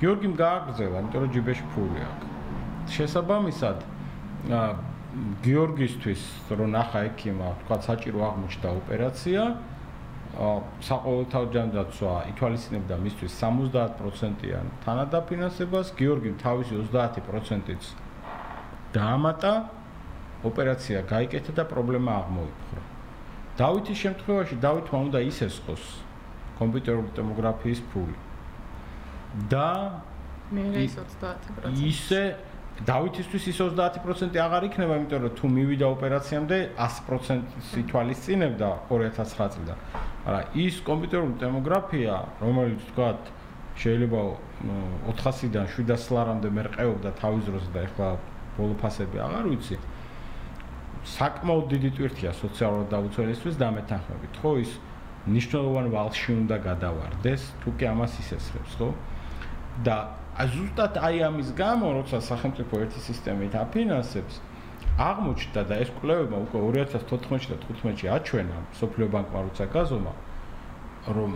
[0.00, 2.26] გიორგიმ გააგრძელა, იმიტომ რომ ჯიბეში ფული აქვს.
[2.94, 3.78] შესაბამისად,
[5.44, 6.22] გიორგისთვის
[6.56, 9.42] რო ნახა ექიმა, თქვა საჭირო აღმოჩნდა ოპერაცია,
[10.88, 17.82] საყოველთაო ჯანდაცვა ითვალისწინებდა მისთვის 70%-იან თანადაფინანსებას, გიორგიმ თავისი 30%-იც
[18.94, 19.52] დაამატა,
[20.48, 22.82] ოპერაცია გაიკეთა და პრობლემა აღმოიფხვრა.
[23.60, 25.84] დავითის შემთხვევაში დავითმა უნდა ისესხოს
[26.56, 28.16] კომპიუტერული ტომოგრაფიის ფული.
[29.50, 30.02] და
[30.50, 31.78] მე ის 30%.
[31.86, 32.22] ისე
[32.86, 39.78] დავითისთვის ის 30% აღარ იქნება, იმიტომ რომ თუ მივიდა ოპერაციამდე 100% სითვალისწინებდა 2009 წლიდან.
[40.26, 43.08] არა, ის კომპიუტერული ტომოგრაფია, რომელიც თქვა
[43.80, 44.20] შეიძლება
[45.12, 48.08] 400-დან 700 ლარამდე მერყეობდა თავის დროზე და ეხლა
[48.56, 49.76] ბოლო ფასები აღარ ვიცი.
[51.00, 54.32] საკმაოდ დიდი ტვირთია სოციალურად დაუცველისთვის და მეთანხმებით.
[54.40, 54.72] ხო ის
[55.28, 58.88] ნიშნულოვან ვალში უნდა გადავარდეს, თუ კი ამას ისესხებს, ხო?
[59.84, 59.98] და
[60.40, 64.40] ზუსტად აი ამის გამო, როცა სახელმწიფო ერთი სისტემით აფინანსებს,
[65.00, 70.12] აღმოჩნდა და ეს კვლევება უკვე 2014 და 15-ში აჩვენა სოფლიო ბანკმა როცა გაზომა,
[71.16, 71.30] რომ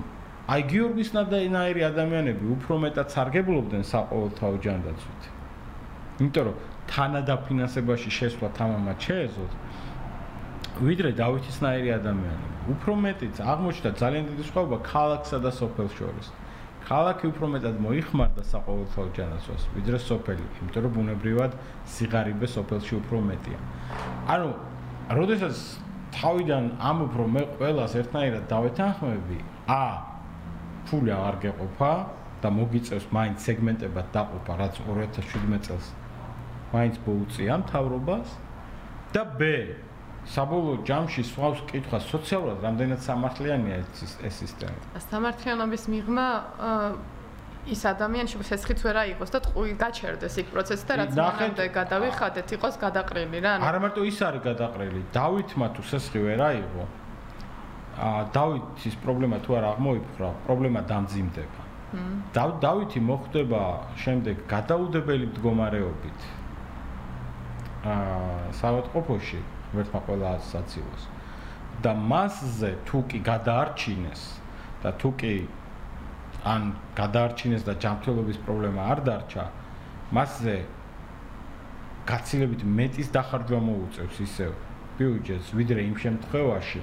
[0.45, 5.23] აი გიორგის ნადაინაირი ადამიანები უფრო მეტად სარგებლობდნენ საყოველთაო ჯანდაცვით.
[6.21, 6.57] იმიტომ რომ
[6.95, 9.53] თანადაფინანსებაში შესვლა თამამად შეეძლოთ,
[10.85, 12.55] ვიდრე დავითისნაირი ადამიანები.
[12.75, 16.27] უფრო მეტიც აღმოჩნდა ძალიან დიდი სხვაობა ქალაქსა და სოფელს შორის.
[16.85, 21.53] ქალაქი უფრო მეტად მოიხმარდა საყოველთაო ჯანაცვას, ვიდრე სოფელი, იმიტომ რომ ბუნებრივად
[21.95, 23.59] სიღარიბე სოფელში უფრო მეტია.
[24.35, 24.51] ანუ,
[25.17, 25.57] როდესაც
[26.19, 29.85] თავიდან ამობ რომ მე ყველას ერთნაირად დავეთანხმები, ა
[30.85, 31.93] ფული არ გეყოფა
[32.45, 35.87] და მოგიწევს მაინც სეგმენტებად დაყოფა, რაც 2017 წელს
[36.75, 38.29] მაინც მოუწია მთავრობას
[39.15, 39.43] და ბ
[40.25, 43.81] საბოლოო ჯამში სვავს კითხვა სოციალურად რამდენად სამართლიანია
[44.25, 44.79] ეს სისტემა.
[45.11, 46.27] სამართლიანობის მიღმა
[47.65, 52.75] ის ადამიანი შეფესხით ვერა იყოს და ტყუი გაჩერდეს იქ პროცესი და რაც მანამდე გადავიხადეთ იყოს
[52.81, 53.53] გადაყრილი რა.
[53.69, 56.85] არა მარტო ის არის გადაყრილი, დავითმა თუ სესხი ვერა იყო.
[57.95, 61.61] აა დავითის პრობლემა თუ არ აღმოიფხვრა, პრობლემა დამძიმდება.
[62.35, 63.61] და დავითი მოხდება
[64.03, 66.21] შემდეგ გადაუდებელი მდგომარეობით.
[67.87, 69.41] აა საავადმყოფოში
[69.75, 71.05] ღმერთმა ყველა საცივოს
[71.85, 74.23] და მასზე თუ კი გადაარჩინეს
[74.85, 75.35] და თუ კი
[76.55, 79.45] ან გადაარჩინეს და ჯანმრთელობის პრობლემა არ დარჩა
[80.15, 80.57] მასზე
[82.09, 84.53] გაცილებით მეტის დახარჯვა მოუწევს ისევ
[84.99, 86.83] ბიუჯეტს ვიდრე იმ შემთხვევაში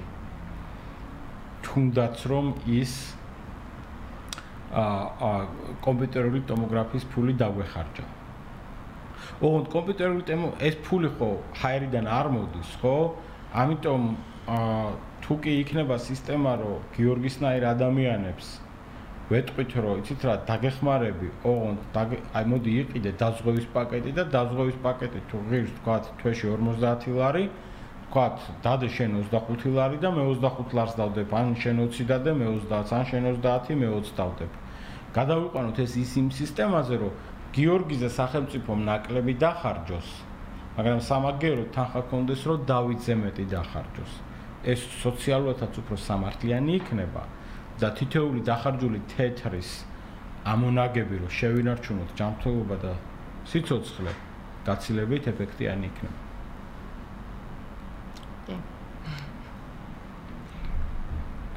[1.66, 2.92] თუნდაც რომ ის
[4.72, 5.32] აა
[5.84, 8.04] კომპიუტერული ტომოგრაფიის ფული დაგვეხარჯა.
[9.42, 12.96] ოღონდ კომპიუტერული ტემო ეს ფული ხო ჰაერიდან არ მოდის, ხო?
[13.62, 14.02] ამიტომ
[14.52, 14.92] აა
[15.22, 18.46] თუ კი იქნება სისტემა, რომ გიორგისნაირ ადამიანებს
[19.30, 21.98] ვეტყვით, რომ იცით რა, დაგეხმარები, ოღონდ
[22.38, 27.44] აი მოდი იყიდე დაზღვევის პაკეტი და დაზღვევის პაკეტი თუ ღირს თქვა თვეში 50 ლარი,
[28.08, 28.26] თქვა
[28.66, 32.92] დადე შენ 25 ლარი და მე 25 ლარს დავდებ, ან შენ 20 დადე, მე 30,
[32.98, 34.50] ან შენ 30, მე 20 დავდებ.
[35.12, 37.16] გადავიყვანოთ ეს ის იმ სისტემაზე, რომ
[37.52, 40.08] გიორგიზე სახელმწიფომ ნაკლები დახარჯოს,
[40.76, 44.12] მაგრამ სამაგერო თანხა კონდეს, რომ დავითზე მეტი დახარჯოს.
[44.62, 47.22] ეს სოციალურადაც უფრო სამართლიანი იქნება
[47.82, 49.70] და თითოეული დახარჯული თეთრის
[50.46, 52.92] ამონაგები რომ შევინარჩუნოთ ჯანმრთელობა და
[53.50, 54.12] სიცოცხლე
[54.66, 56.18] გაცილებით ეფექტიანი იქნება.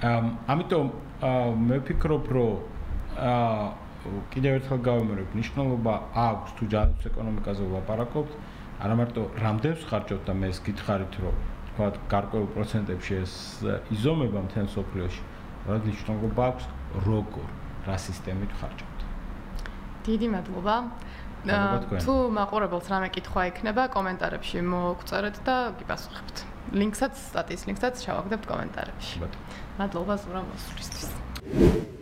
[0.06, 0.86] ამ ამიტომ
[1.68, 2.54] მე ვფიქრობ რომ
[3.30, 3.85] აა
[4.34, 5.94] კიდევ ერთხელ გავიმეორებ ნიშნულობა
[6.26, 8.32] აქვს თუ ჯანმრთელობის ეკონომიკაზე ვლაპარაკობთ
[8.86, 11.36] არა მარტო რამდენს ხარჯობთ და მე ეს გითხარით რომ
[11.70, 13.34] თქვა გარკვეულ პროცენტებში ეს
[13.96, 15.22] იზომება მთელ სოფლიოში
[15.66, 16.66] რა ნიშნულობა აქვს
[17.08, 17.48] როგორ
[17.88, 19.00] რა სისტემით ხარჯობთ?
[20.06, 20.76] დიდი მადლობა.
[22.02, 26.38] თუ მაყურებელს რამე კითხვა ექნება კომენტარებში მოგწერეთ და გიპასუხებთ.
[26.74, 29.16] ლინკსაც სტატიის ლინკსაც შევაგდებთ კომენტარებში.
[29.82, 30.14] მადლობა.
[30.26, 31.95] ზურა მოსვლისთვის